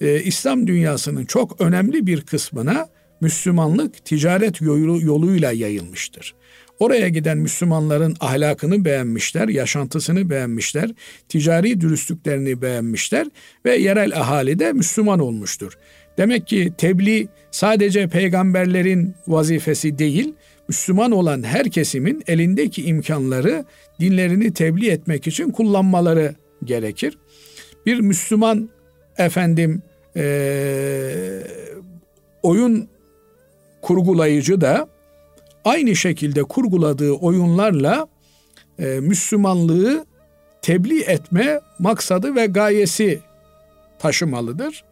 e, 0.00 0.22
İslam 0.22 0.66
dünyasının 0.66 1.24
çok 1.24 1.60
önemli 1.60 2.06
bir 2.06 2.20
kısmına 2.20 2.88
Müslümanlık 3.20 4.04
ticaret 4.04 4.60
yolu, 4.60 5.02
yoluyla 5.02 5.52
yayılmıştır. 5.52 6.34
Oraya 6.78 7.08
giden 7.08 7.38
Müslümanların 7.38 8.16
ahlakını 8.20 8.84
beğenmişler, 8.84 9.48
yaşantısını 9.48 10.30
beğenmişler, 10.30 10.90
ticari 11.28 11.80
dürüstlüklerini 11.80 12.62
beğenmişler 12.62 13.26
ve 13.64 13.76
yerel 13.76 14.20
ahali 14.20 14.58
de 14.58 14.72
Müslüman 14.72 15.18
olmuştur. 15.18 15.78
Demek 16.18 16.46
ki 16.46 16.72
tebliğ 16.78 17.28
sadece 17.50 18.08
peygamberlerin 18.08 19.14
vazifesi 19.26 19.98
değil, 19.98 20.34
Müslüman 20.68 21.12
olan 21.12 21.42
her 21.42 21.70
kesimin 21.70 22.22
elindeki 22.26 22.84
imkanları 22.84 23.64
dinlerini 24.00 24.54
tebliğ 24.54 24.90
etmek 24.90 25.26
için 25.26 25.50
kullanmaları 25.50 26.34
gerekir. 26.64 27.18
Bir 27.88 28.00
Müslüman 28.00 28.68
efendim 29.18 29.82
e, 30.16 30.24
oyun 32.42 32.88
kurgulayıcı 33.82 34.60
da 34.60 34.88
aynı 35.64 35.96
şekilde 35.96 36.42
kurguladığı 36.42 37.12
oyunlarla 37.12 38.08
e, 38.78 38.84
Müslümanlığı 38.84 40.06
tebliğ 40.62 41.00
etme 41.00 41.60
maksadı 41.78 42.34
ve 42.34 42.46
gayesi 42.46 43.20
taşımalıdır. 43.98 44.84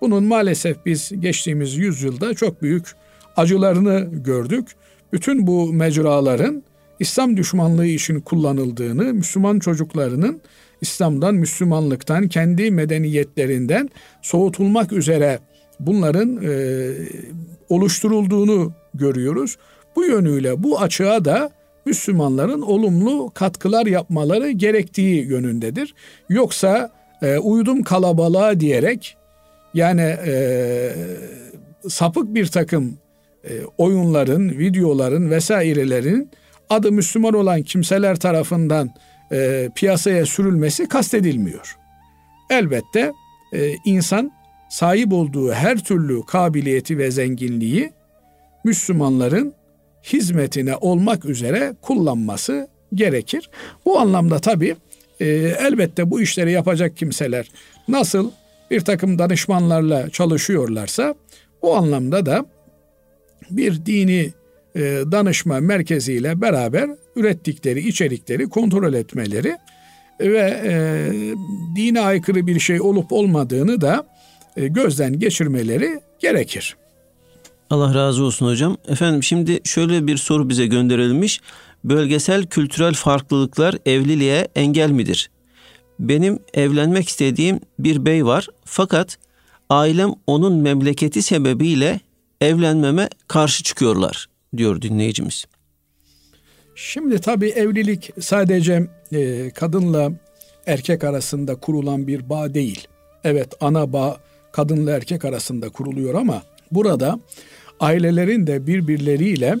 Bunun 0.00 0.24
maalesef 0.24 0.86
biz 0.86 1.12
geçtiğimiz 1.20 1.76
yüzyılda 1.76 2.34
çok 2.34 2.62
büyük 2.62 2.86
acılarını 3.36 4.08
gördük. 4.12 4.68
Bütün 5.12 5.46
bu 5.46 5.72
mecraların 5.72 6.62
İslam 7.00 7.36
düşmanlığı 7.36 7.86
için 7.86 8.20
kullanıldığını, 8.20 9.04
Müslüman 9.04 9.58
çocuklarının 9.58 10.40
İslam'dan, 10.82 11.34
Müslümanlıktan, 11.34 12.28
kendi 12.28 12.70
medeniyetlerinden 12.70 13.90
soğutulmak 14.22 14.92
üzere 14.92 15.38
bunların 15.80 16.42
e, 16.42 16.52
oluşturulduğunu 17.68 18.72
görüyoruz. 18.94 19.56
Bu 19.96 20.04
yönüyle 20.04 20.62
bu 20.62 20.80
açığa 20.80 21.24
da 21.24 21.50
Müslümanların 21.86 22.62
olumlu 22.62 23.30
katkılar 23.34 23.86
yapmaları 23.86 24.50
gerektiği 24.50 25.26
yönündedir. 25.26 25.94
Yoksa 26.28 26.90
e, 27.22 27.38
uydum 27.38 27.82
kalabalığa 27.82 28.60
diyerek 28.60 29.16
yani 29.74 30.16
e, 30.26 30.94
sapık 31.88 32.34
bir 32.34 32.46
takım 32.46 32.98
e, 33.44 33.50
oyunların, 33.78 34.50
videoların 34.50 35.30
vesairelerin 35.30 36.30
adı 36.70 36.92
Müslüman 36.92 37.34
olan 37.34 37.62
kimseler 37.62 38.16
tarafından 38.16 38.90
e, 39.32 39.70
piyasaya 39.74 40.26
sürülmesi 40.26 40.88
kastedilmiyor. 40.88 41.76
Elbette 42.50 43.12
e, 43.52 43.74
insan 43.84 44.32
sahip 44.70 45.12
olduğu 45.12 45.52
her 45.52 45.78
türlü 45.78 46.26
kabiliyeti 46.26 46.98
ve 46.98 47.10
zenginliği 47.10 47.92
Müslümanların 48.64 49.54
hizmetine 50.04 50.76
olmak 50.76 51.24
üzere 51.24 51.74
kullanması 51.82 52.68
gerekir. 52.94 53.50
Bu 53.84 53.98
anlamda 53.98 54.38
tabi 54.38 54.76
e, 55.20 55.26
elbette 55.60 56.10
bu 56.10 56.20
işleri 56.20 56.52
yapacak 56.52 56.96
kimseler 56.96 57.50
nasıl 57.88 58.30
bir 58.70 58.80
takım 58.80 59.18
danışmanlarla 59.18 60.10
çalışıyorlarsa 60.10 61.14
bu 61.62 61.76
anlamda 61.76 62.26
da 62.26 62.46
bir 63.50 63.86
dini 63.86 64.32
danışma 65.12 65.60
merkeziyle 65.60 66.40
beraber 66.40 66.90
ürettikleri 67.16 67.88
içerikleri 67.88 68.48
kontrol 68.48 68.94
etmeleri 68.94 69.56
ve 70.20 70.60
e, 70.64 70.74
dine 71.76 72.00
aykırı 72.00 72.46
bir 72.46 72.60
şey 72.60 72.80
olup 72.80 73.12
olmadığını 73.12 73.80
da 73.80 74.06
e, 74.56 74.68
gözden 74.68 75.18
geçirmeleri 75.18 76.00
gerekir. 76.20 76.76
Allah 77.70 77.94
razı 77.94 78.24
olsun 78.24 78.46
hocam. 78.46 78.76
Efendim 78.88 79.22
şimdi 79.22 79.60
şöyle 79.64 80.06
bir 80.06 80.16
soru 80.16 80.48
bize 80.48 80.66
gönderilmiş. 80.66 81.40
Bölgesel 81.84 82.46
kültürel 82.46 82.94
farklılıklar 82.94 83.78
evliliğe 83.86 84.48
engel 84.56 84.90
midir? 84.90 85.30
Benim 85.98 86.38
evlenmek 86.54 87.08
istediğim 87.08 87.60
bir 87.78 88.04
bey 88.04 88.24
var 88.24 88.48
fakat 88.64 89.18
ailem 89.70 90.10
onun 90.26 90.56
memleketi 90.56 91.22
sebebiyle 91.22 92.00
evlenmeme 92.40 93.08
karşı 93.28 93.62
çıkıyorlar 93.62 94.31
diyor 94.56 94.82
dinleyicimiz. 94.82 95.44
Şimdi 96.74 97.20
tabii 97.20 97.48
evlilik 97.48 98.10
sadece 98.20 98.86
e, 99.12 99.50
kadınla 99.50 100.12
erkek 100.66 101.04
arasında 101.04 101.54
kurulan 101.54 102.06
bir 102.06 102.28
bağ 102.28 102.54
değil. 102.54 102.88
Evet 103.24 103.54
ana 103.60 103.92
bağ 103.92 104.16
kadınla 104.52 104.90
erkek 104.90 105.24
arasında 105.24 105.68
kuruluyor 105.68 106.14
ama 106.14 106.42
burada 106.72 107.20
ailelerin 107.80 108.46
de 108.46 108.66
birbirleriyle 108.66 109.56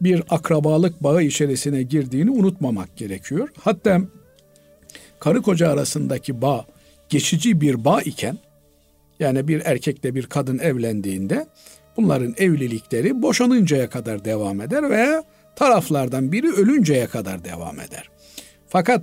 bir 0.00 0.22
akrabalık 0.30 1.02
bağı 1.02 1.22
içerisine 1.22 1.82
girdiğini 1.82 2.30
unutmamak 2.30 2.96
gerekiyor. 2.96 3.48
Hatta 3.60 4.00
karı 5.20 5.42
koca 5.42 5.70
arasındaki 5.70 6.42
bağ 6.42 6.66
geçici 7.08 7.60
bir 7.60 7.84
bağ 7.84 8.02
iken 8.02 8.38
yani 9.20 9.48
bir 9.48 9.62
erkekle 9.64 10.14
bir 10.14 10.26
kadın 10.26 10.58
evlendiğinde 10.58 11.46
bunların 11.96 12.34
evlilikleri 12.38 13.22
boşanıncaya 13.22 13.90
kadar 13.90 14.24
devam 14.24 14.60
eder 14.60 14.90
veya 14.90 15.24
taraflardan 15.56 16.32
biri 16.32 16.52
ölünceye 16.52 17.06
kadar 17.06 17.44
devam 17.44 17.80
eder. 17.80 18.10
Fakat 18.68 19.02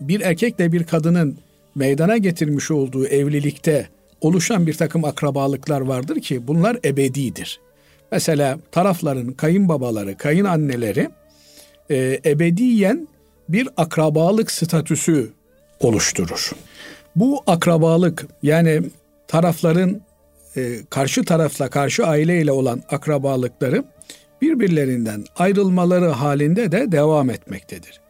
bir 0.00 0.20
erkekle 0.20 0.72
bir 0.72 0.84
kadının 0.84 1.38
meydana 1.74 2.16
getirmiş 2.16 2.70
olduğu 2.70 3.06
evlilikte 3.06 3.88
oluşan 4.20 4.66
bir 4.66 4.74
takım 4.74 5.04
akrabalıklar 5.04 5.80
vardır 5.80 6.20
ki 6.20 6.48
bunlar 6.48 6.78
ebedidir. 6.84 7.60
Mesela 8.12 8.58
tarafların 8.72 9.32
kayınbabaları, 9.32 10.16
kayınanneleri 10.16 11.08
e, 11.90 12.20
ebediyen 12.24 13.08
bir 13.48 13.68
akrabalık 13.76 14.50
statüsü 14.50 15.30
oluşturur. 15.80 16.52
Bu 17.16 17.42
akrabalık 17.46 18.26
yani 18.42 18.82
tarafların 19.28 20.00
e, 20.58 20.86
karşı 20.90 21.24
tarafla 21.24 21.70
karşı 21.70 22.06
aileyle 22.06 22.52
olan 22.52 22.82
akrabalıkları 22.90 23.84
birbirlerinden 24.42 25.24
ayrılmaları 25.36 26.08
halinde 26.08 26.72
de 26.72 26.92
devam 26.92 27.30
etmektedir. 27.30 28.00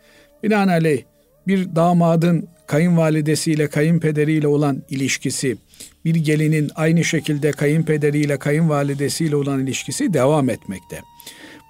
Binaenaleyh 0.43 1.03
bir 1.47 1.77
damadın 1.77 2.49
kayınvalidesiyle 2.67 3.69
kayınpederiyle 3.69 4.49
olan 4.49 4.83
ilişkisi, 4.91 5.57
bir 6.05 6.15
gelinin 6.15 6.71
aynı 6.75 7.05
şekilde 7.05 7.51
kayınpederiyle 7.51 8.39
kayınvalidesiyle 8.39 9.37
olan 9.37 9.61
ilişkisi 9.61 10.15
devam 10.15 10.51
etmekte. 10.51 11.01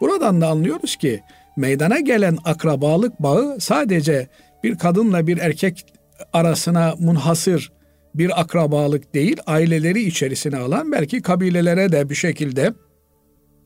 Buradan 0.01 0.41
da 0.41 0.49
anlıyoruz 0.49 0.97
ki 0.97 1.21
meydana 1.57 2.01
gelen 2.01 2.39
akrabalık 2.45 3.23
bağı 3.23 3.61
sadece 3.61 4.29
bir 4.65 4.79
kadınla 4.79 5.27
bir 5.27 5.39
erkek 5.39 5.87
arasına 6.33 6.95
munhasır 6.99 7.73
bir 8.19 8.41
akrabalık 8.41 9.15
değil, 9.15 9.37
aileleri 9.47 10.03
içerisine 10.03 10.57
alan 10.57 10.93
belki 10.93 11.23
kabilelere 11.23 11.93
de 11.93 12.11
bir 12.11 12.15
şekilde 12.15 12.73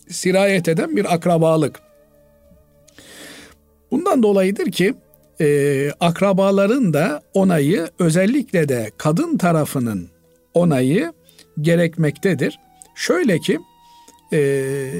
sirayet 0.09 0.69
eden 0.69 0.97
bir 0.97 1.15
akrabalık. 1.15 1.81
Bundan 3.91 4.23
dolayıdır 4.23 4.73
ki 4.73 4.95
e, 5.41 5.91
akrabaların 6.01 6.93
da 6.93 7.23
onayı 7.35 7.89
özellikle 7.99 8.69
de 8.69 8.91
kadın 8.99 9.37
tarafının 9.37 10.09
onayı 10.55 11.13
gerekmektedir. 11.61 12.59
Şöyle 12.95 13.39
ki 13.39 13.59
e, 14.33 14.91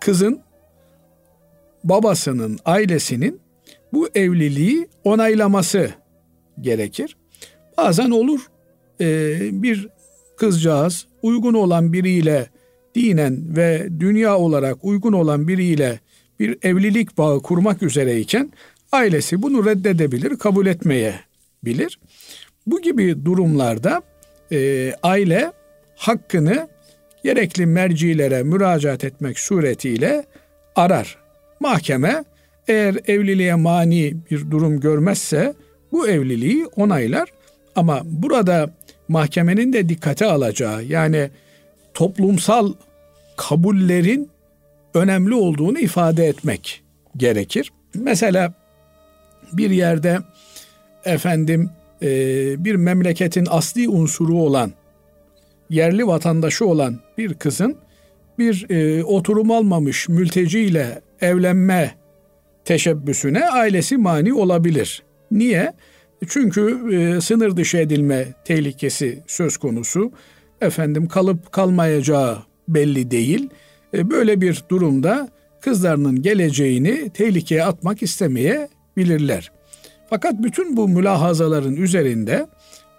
kızın 0.00 0.40
babasının 1.84 2.58
ailesinin 2.64 3.40
bu 3.92 4.08
evliliği 4.14 4.88
onaylaması 5.04 5.90
gerekir. 6.60 7.16
Bazen 7.76 8.10
olur 8.10 8.40
e, 9.00 9.38
bir 9.62 9.88
kızcağız 10.36 11.06
uygun 11.22 11.54
olan 11.54 11.92
biriyle 11.92 12.46
dinen 12.94 13.56
ve 13.56 13.88
dünya 14.00 14.38
olarak 14.38 14.84
uygun 14.84 15.12
olan 15.12 15.48
biriyle 15.48 16.00
bir 16.40 16.58
evlilik 16.62 17.18
bağı 17.18 17.42
kurmak 17.42 17.82
üzereyken 17.82 18.52
ailesi 18.92 19.42
bunu 19.42 19.66
reddedebilir, 19.66 20.36
kabul 20.36 20.66
etmeye 20.66 21.14
bilir. 21.64 21.98
Bu 22.66 22.82
gibi 22.82 23.24
durumlarda 23.24 24.02
e, 24.52 24.92
aile 25.02 25.52
hakkını 25.96 26.68
gerekli 27.24 27.66
mercilere 27.66 28.42
müracaat 28.42 29.04
etmek 29.04 29.38
suretiyle 29.38 30.24
arar. 30.76 31.18
Mahkeme 31.60 32.24
eğer 32.68 32.96
evliliğe 33.06 33.54
mani 33.54 34.14
bir 34.30 34.50
durum 34.50 34.80
görmezse 34.80 35.54
bu 35.92 36.08
evliliği 36.08 36.66
onaylar. 36.66 37.28
Ama 37.76 38.02
burada 38.04 38.70
mahkemenin 39.08 39.72
de 39.72 39.88
dikkate 39.88 40.26
alacağı 40.26 40.84
yani 40.84 41.30
toplumsal 41.94 42.72
kabullerin 43.36 44.30
önemli 44.94 45.34
olduğunu 45.34 45.78
ifade 45.78 46.26
etmek 46.26 46.82
gerekir. 47.16 47.72
Mesela 47.94 48.54
bir 49.52 49.70
yerde 49.70 50.18
efendim 51.04 51.70
e, 52.02 52.08
bir 52.64 52.74
memleketin 52.74 53.46
asli 53.50 53.88
unsuru 53.88 54.38
olan 54.38 54.72
yerli 55.70 56.06
vatandaşı 56.06 56.66
olan 56.66 57.00
bir 57.18 57.34
kızın 57.34 57.76
bir 58.38 58.70
e, 58.70 59.04
oturum 59.04 59.50
almamış 59.50 60.08
mülteciyle 60.08 61.00
evlenme 61.20 61.94
teşebbüsüne 62.64 63.48
ailesi 63.48 63.96
mani 63.96 64.34
olabilir. 64.34 65.02
Niye? 65.30 65.72
Çünkü 66.28 66.94
e, 66.96 67.20
sınır 67.20 67.56
dışı 67.56 67.76
edilme 67.76 68.26
tehlikesi 68.44 69.22
söz 69.26 69.56
konusu. 69.56 70.12
Efendim 70.60 71.08
kalıp 71.08 71.52
kalmayacağı 71.52 72.38
belli 72.68 73.10
değil. 73.10 73.48
E, 73.94 74.10
böyle 74.10 74.40
bir 74.40 74.64
durumda 74.68 75.28
kızlarının 75.60 76.22
geleceğini 76.22 77.10
tehlikeye 77.10 77.64
atmak 77.64 78.02
istemeyebilirler. 78.02 79.52
Fakat 80.10 80.42
bütün 80.42 80.76
bu 80.76 80.88
mülahazaların 80.88 81.76
üzerinde 81.76 82.46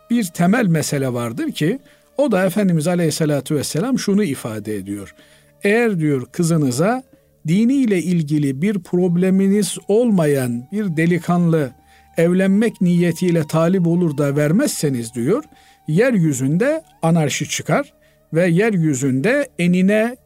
bir 0.10 0.24
temel 0.24 0.66
mesele 0.66 1.14
vardır 1.14 1.52
ki 1.52 1.80
o 2.18 2.32
da 2.32 2.46
Efendimiz 2.46 2.88
Aleyhisselatü 2.88 3.56
Vesselam 3.56 4.00
şunu 4.00 4.24
ifade 4.24 4.76
ediyor. 4.76 5.16
Eğer 5.64 6.00
diyor 6.00 6.26
kızınıza 6.32 7.04
diniyle 7.48 8.02
ilgili 8.02 8.62
bir 8.62 8.80
probleminiz 8.80 9.78
olmayan 9.88 10.68
bir 10.72 10.98
delikanlı 10.98 11.72
evlenmek 12.18 12.82
niyetiyle 12.82 13.44
talip 13.48 13.88
olur 13.88 14.18
da 14.18 14.36
vermezseniz 14.36 15.14
diyor, 15.14 15.44
yeryüzünde 15.88 16.84
anarşi 17.02 17.50
çıkar 17.50 17.94
ve 18.34 18.48
yeryüzünde 18.48 19.48
enine 19.60 20.18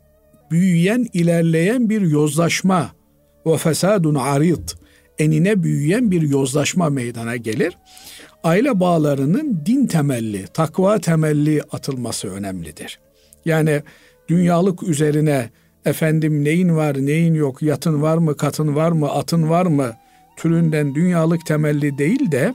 büyüyen, 0.51 1.07
ilerleyen 1.13 1.89
bir 1.89 2.01
yozlaşma 2.01 2.91
ve 3.45 3.57
fesadun 3.57 4.15
arid 4.15 4.69
enine 5.19 5.63
büyüyen 5.63 6.11
bir 6.11 6.21
yozlaşma 6.21 6.89
meydana 6.89 7.35
gelir. 7.35 7.77
Aile 8.43 8.79
bağlarının 8.79 9.61
din 9.65 9.87
temelli, 9.87 10.47
takva 10.47 10.99
temelli 10.99 11.61
atılması 11.71 12.27
önemlidir. 12.27 12.99
Yani 13.45 13.81
dünyalık 14.29 14.83
üzerine 14.83 15.49
efendim 15.85 16.43
neyin 16.43 16.75
var 16.75 17.05
neyin 17.05 17.33
yok, 17.33 17.61
yatın 17.61 18.01
var 18.01 18.17
mı, 18.17 18.37
katın 18.37 18.75
var 18.75 18.91
mı, 18.91 19.09
atın 19.11 19.49
var 19.49 19.65
mı 19.65 19.93
türünden 20.39 20.95
dünyalık 20.95 21.45
temelli 21.45 21.97
değil 21.97 22.31
de 22.31 22.53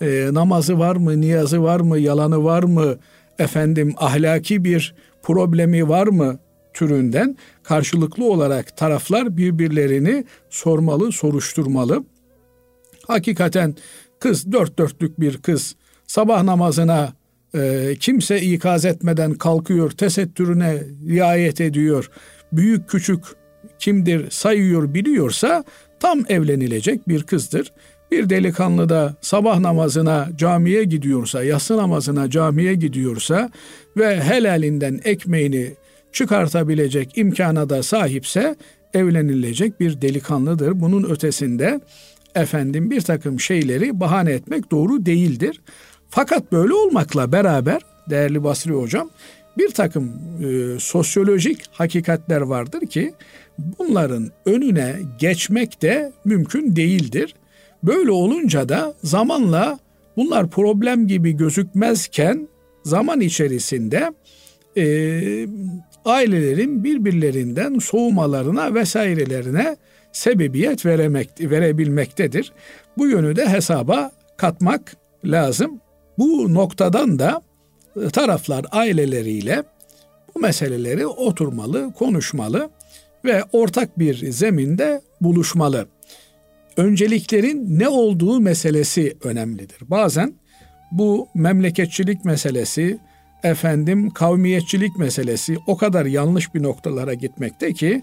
e, 0.00 0.28
namazı 0.32 0.78
var 0.78 0.96
mı, 0.96 1.20
niyazı 1.20 1.62
var 1.62 1.80
mı, 1.80 1.98
yalanı 1.98 2.44
var 2.44 2.62
mı, 2.62 2.98
efendim 3.38 3.94
ahlaki 3.96 4.64
bir 4.64 4.94
problemi 5.22 5.88
var 5.88 6.06
mı 6.06 6.38
türünden 6.74 7.36
karşılıklı 7.62 8.24
olarak 8.24 8.76
taraflar 8.76 9.36
birbirlerini 9.36 10.24
sormalı, 10.50 11.12
soruşturmalı. 11.12 12.04
Hakikaten 13.06 13.74
kız 14.20 14.52
dört 14.52 14.78
dörtlük 14.78 15.20
bir 15.20 15.36
kız 15.36 15.76
sabah 16.06 16.42
namazına 16.42 17.12
e, 17.54 17.94
kimse 18.00 18.40
ikaz 18.40 18.84
etmeden 18.84 19.34
kalkıyor, 19.34 19.90
tesettürüne 19.90 20.82
riayet 21.08 21.60
ediyor, 21.60 22.10
büyük 22.52 22.88
küçük 22.88 23.24
kimdir 23.78 24.30
sayıyor 24.30 24.94
biliyorsa 24.94 25.64
tam 26.00 26.24
evlenilecek 26.28 27.08
bir 27.08 27.22
kızdır. 27.22 27.72
Bir 28.10 28.30
delikanlı 28.30 28.88
da 28.88 29.14
sabah 29.20 29.58
namazına 29.58 30.28
camiye 30.36 30.84
gidiyorsa, 30.84 31.44
yatsı 31.44 31.76
namazına 31.76 32.30
camiye 32.30 32.74
gidiyorsa 32.74 33.50
ve 33.96 34.20
helalinden 34.20 35.00
ekmeğini 35.04 35.74
çıkartabilecek 36.12 37.18
imkana 37.18 37.70
da 37.70 37.82
sahipse 37.82 38.56
evlenilecek 38.94 39.80
bir 39.80 40.00
delikanlıdır. 40.00 40.80
Bunun 40.80 41.10
ötesinde 41.10 41.80
efendim 42.34 42.90
bir 42.90 43.00
takım 43.00 43.40
şeyleri 43.40 44.00
bahane 44.00 44.32
etmek 44.32 44.70
doğru 44.70 45.06
değildir. 45.06 45.60
Fakat 46.08 46.52
böyle 46.52 46.74
olmakla 46.74 47.32
beraber 47.32 47.80
değerli 48.10 48.44
Basri 48.44 48.72
hocam 48.72 49.10
bir 49.58 49.70
takım 49.70 50.12
e, 50.44 50.80
sosyolojik 50.80 51.62
hakikatler 51.72 52.40
vardır 52.40 52.80
ki 52.80 53.14
bunların 53.58 54.28
önüne 54.46 54.96
geçmek 55.18 55.82
de 55.82 56.12
mümkün 56.24 56.76
değildir. 56.76 57.34
Böyle 57.82 58.10
olunca 58.10 58.68
da 58.68 58.94
zamanla 59.04 59.78
bunlar 60.16 60.50
problem 60.50 61.06
gibi 61.06 61.36
gözükmezken 61.36 62.48
zaman 62.84 63.20
içerisinde 63.20 64.12
e, 64.76 64.84
ailelerin 66.04 66.84
birbirlerinden 66.84 67.78
soğumalarına 67.78 68.74
vesairelerine 68.74 69.76
sebebiyet 70.12 70.86
veremek, 70.86 71.30
verebilmektedir. 71.40 72.52
Bu 72.98 73.06
yönü 73.06 73.36
de 73.36 73.48
hesaba 73.48 74.12
katmak 74.36 74.96
lazım. 75.24 75.80
Bu 76.18 76.54
noktadan 76.54 77.18
da 77.18 77.42
e, 78.02 78.08
taraflar 78.08 78.66
aileleriyle 78.70 79.62
bu 80.34 80.40
meseleleri 80.40 81.06
oturmalı, 81.06 81.92
konuşmalı 81.92 82.70
ve 83.24 83.44
ortak 83.52 83.98
bir 83.98 84.30
zeminde 84.30 85.00
buluşmalı. 85.20 85.88
Önceliklerin 86.76 87.78
ne 87.78 87.88
olduğu 87.88 88.40
meselesi 88.40 89.16
önemlidir. 89.24 89.78
Bazen 89.82 90.34
bu 90.92 91.28
memleketçilik 91.34 92.24
meselesi, 92.24 92.98
efendim 93.42 94.10
kavmiyetçilik 94.10 94.96
meselesi 94.98 95.58
o 95.66 95.76
kadar 95.76 96.06
yanlış 96.06 96.54
bir 96.54 96.62
noktalara 96.62 97.14
gitmekte 97.14 97.72
ki 97.72 98.02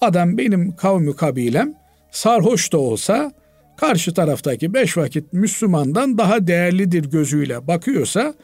adam 0.00 0.38
benim 0.38 0.76
kavmi 0.76 1.16
kabilem 1.16 1.74
sarhoş 2.10 2.72
da 2.72 2.78
olsa 2.78 3.32
karşı 3.76 4.14
taraftaki 4.14 4.74
beş 4.74 4.96
vakit 4.96 5.32
Müslümandan 5.32 6.18
daha 6.18 6.46
değerlidir 6.46 7.10
gözüyle 7.10 7.66
bakıyorsa 7.66 8.34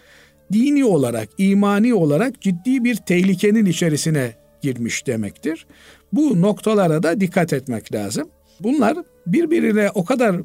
dini 0.53 0.85
olarak, 0.85 1.29
imani 1.39 1.95
olarak 1.95 2.41
ciddi 2.41 2.85
bir 2.85 2.97
tehlikenin 2.97 3.67
içerisine 3.67 4.33
girmiş 4.63 5.07
demektir. 5.07 5.67
Bu 6.15 6.43
noktalara 6.43 7.03
da 7.03 7.21
dikkat 7.21 7.53
etmek 7.53 7.95
lazım. 7.95 8.29
Bunlar 8.61 8.99
birbirine 9.27 9.91
o 9.95 10.05
kadar 10.05 10.37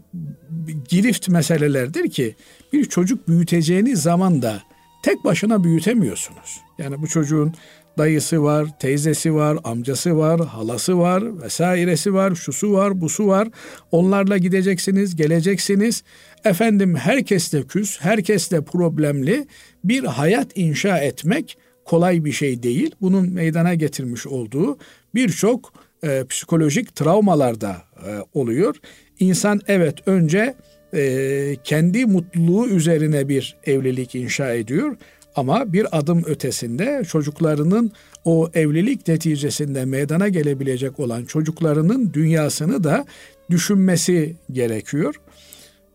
girift 0.90 1.30
meselelerdir 1.30 2.10
ki 2.10 2.36
bir 2.74 2.86
çocuk 2.86 3.28
büyüteceğiniz 3.28 4.02
zaman 4.02 4.42
da 4.42 4.62
tek 5.04 5.24
başına 5.26 5.64
büyütemiyorsunuz. 5.64 6.60
Yani 6.78 7.02
bu 7.02 7.08
çocuğun 7.08 7.54
dayısı 7.98 8.44
var, 8.44 8.80
teyzesi 8.80 9.36
var, 9.36 9.58
amcası 9.64 10.18
var, 10.18 10.46
halası 10.46 11.00
var, 11.00 11.42
vesairesi 11.42 12.14
var, 12.14 12.36
şusu 12.36 12.74
var, 12.74 13.02
busu 13.02 13.28
var. 13.28 13.48
Onlarla 13.92 14.38
gideceksiniz, 14.38 15.16
geleceksiniz. 15.16 16.04
Efendim 16.46 16.96
herkesle 16.96 17.64
küs, 17.64 18.02
herkesle 18.02 18.62
problemli 18.62 19.48
bir 19.84 20.04
hayat 20.04 20.48
inşa 20.56 20.98
etmek 20.98 21.58
kolay 21.86 22.26
bir 22.26 22.32
şey 22.32 22.64
değil. 22.64 22.96
Bunun 23.02 23.34
meydana 23.34 23.74
getirmiş 23.74 24.28
olduğu 24.28 24.78
birçok 25.16 25.74
e, 26.04 26.26
psikolojik 26.30 26.96
travmalar 26.96 27.62
da 27.62 27.78
e, 28.08 28.10
oluyor. 28.34 28.76
İnsan 29.20 29.62
evet 29.68 29.96
önce 30.06 30.56
e, 30.94 31.56
kendi 31.64 32.06
mutluluğu 32.06 32.68
üzerine 32.68 33.30
bir 33.30 33.58
evlilik 33.64 34.16
inşa 34.16 34.54
ediyor. 34.54 34.96
Ama 35.36 35.74
bir 35.74 35.98
adım 35.98 36.24
ötesinde 36.26 37.04
çocuklarının 37.08 37.92
o 38.26 38.50
evlilik 38.54 39.08
neticesinde 39.08 39.86
meydana 39.86 40.28
gelebilecek 40.28 41.00
olan 41.00 41.26
çocuklarının 41.26 42.14
dünyasını 42.14 42.84
da 42.84 43.06
düşünmesi 43.50 44.36
gerekiyor. 44.52 45.16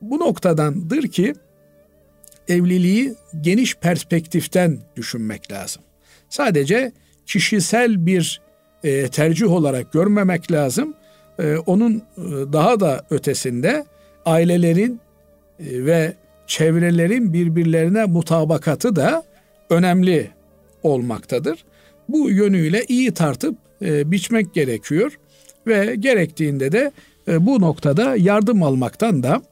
Bu 0.01 0.19
noktadandır 0.19 1.09
ki 1.09 1.35
evliliği 2.49 3.15
geniş 3.41 3.77
perspektiften 3.77 4.79
düşünmek 4.97 5.53
lazım. 5.53 5.83
Sadece 6.29 6.93
kişisel 7.27 8.07
bir 8.07 8.41
e, 8.85 9.09
tercih 9.09 9.53
olarak 9.53 9.93
görmemek 9.93 10.53
lazım. 10.53 10.95
E, 11.39 11.57
onun 11.57 11.95
e, 11.97 12.03
daha 12.53 12.81
da 12.81 13.05
ötesinde 13.11 13.85
ailelerin 14.27 15.01
e, 15.61 15.85
ve 15.85 16.15
çevrelerin 16.47 17.33
birbirlerine 17.33 18.05
mutabakatı 18.05 18.97
da 18.97 19.23
önemli 19.71 20.31
olmaktadır. 20.83 21.65
Bu 22.09 22.31
yönüyle 22.31 22.85
iyi 22.89 23.15
tartıp 23.15 23.57
e, 23.83 24.11
biçmek 24.11 24.55
gerekiyor 24.55 25.19
ve 25.67 25.95
gerektiğinde 25.99 26.73
de 26.73 26.93
e, 27.29 27.47
bu 27.47 27.61
noktada 27.61 28.17
yardım 28.17 28.63
almaktan 28.63 29.23
da 29.23 29.43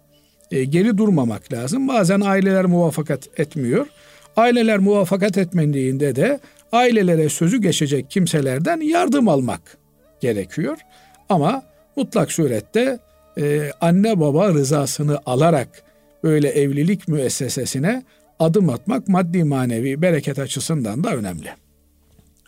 e, 0.51 0.64
geri 0.64 0.99
durmamak 0.99 1.53
lazım. 1.53 1.89
Bazen 1.89 2.20
aileler 2.20 2.64
muvaffakat 2.64 3.28
etmiyor. 3.41 3.87
Aileler 4.37 4.78
muvaffakat 4.78 5.39
etmediğinde 5.39 6.16
de 6.16 6.41
ailelere 6.73 7.29
sözü 7.29 7.61
geçecek 7.61 8.11
kimselerden 8.11 8.81
yardım 8.81 9.29
almak 9.29 9.79
gerekiyor. 10.20 10.79
Ama 11.29 11.62
mutlak 11.97 12.33
surette 12.33 12.99
e, 13.39 13.70
anne 13.81 14.20
baba 14.20 14.49
rızasını 14.49 15.18
alarak 15.27 15.83
böyle 16.25 16.49
evlilik 16.49 17.09
müessesesine 17.09 18.03
adım 18.39 18.68
atmak 18.70 19.09
maddi 19.09 19.45
manevi 19.45 20.03
bereket 20.03 20.39
açısından 20.39 21.05
da 21.05 21.16
önemli. 21.16 21.49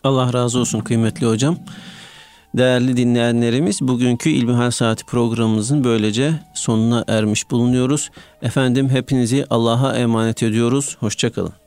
Allah 0.03 0.33
razı 0.33 0.59
olsun 0.59 0.79
kıymetli 0.79 1.27
hocam. 1.27 1.57
Değerli 2.57 2.97
dinleyenlerimiz 2.97 3.81
bugünkü 3.81 4.29
İlmihal 4.29 4.71
Saati 4.71 5.05
programımızın 5.05 5.83
böylece 5.83 6.33
sonuna 6.53 7.03
ermiş 7.07 7.51
bulunuyoruz. 7.51 8.11
Efendim 8.41 8.89
hepinizi 8.89 9.45
Allah'a 9.49 9.95
emanet 9.95 10.43
ediyoruz. 10.43 10.97
Hoşçakalın. 10.99 11.64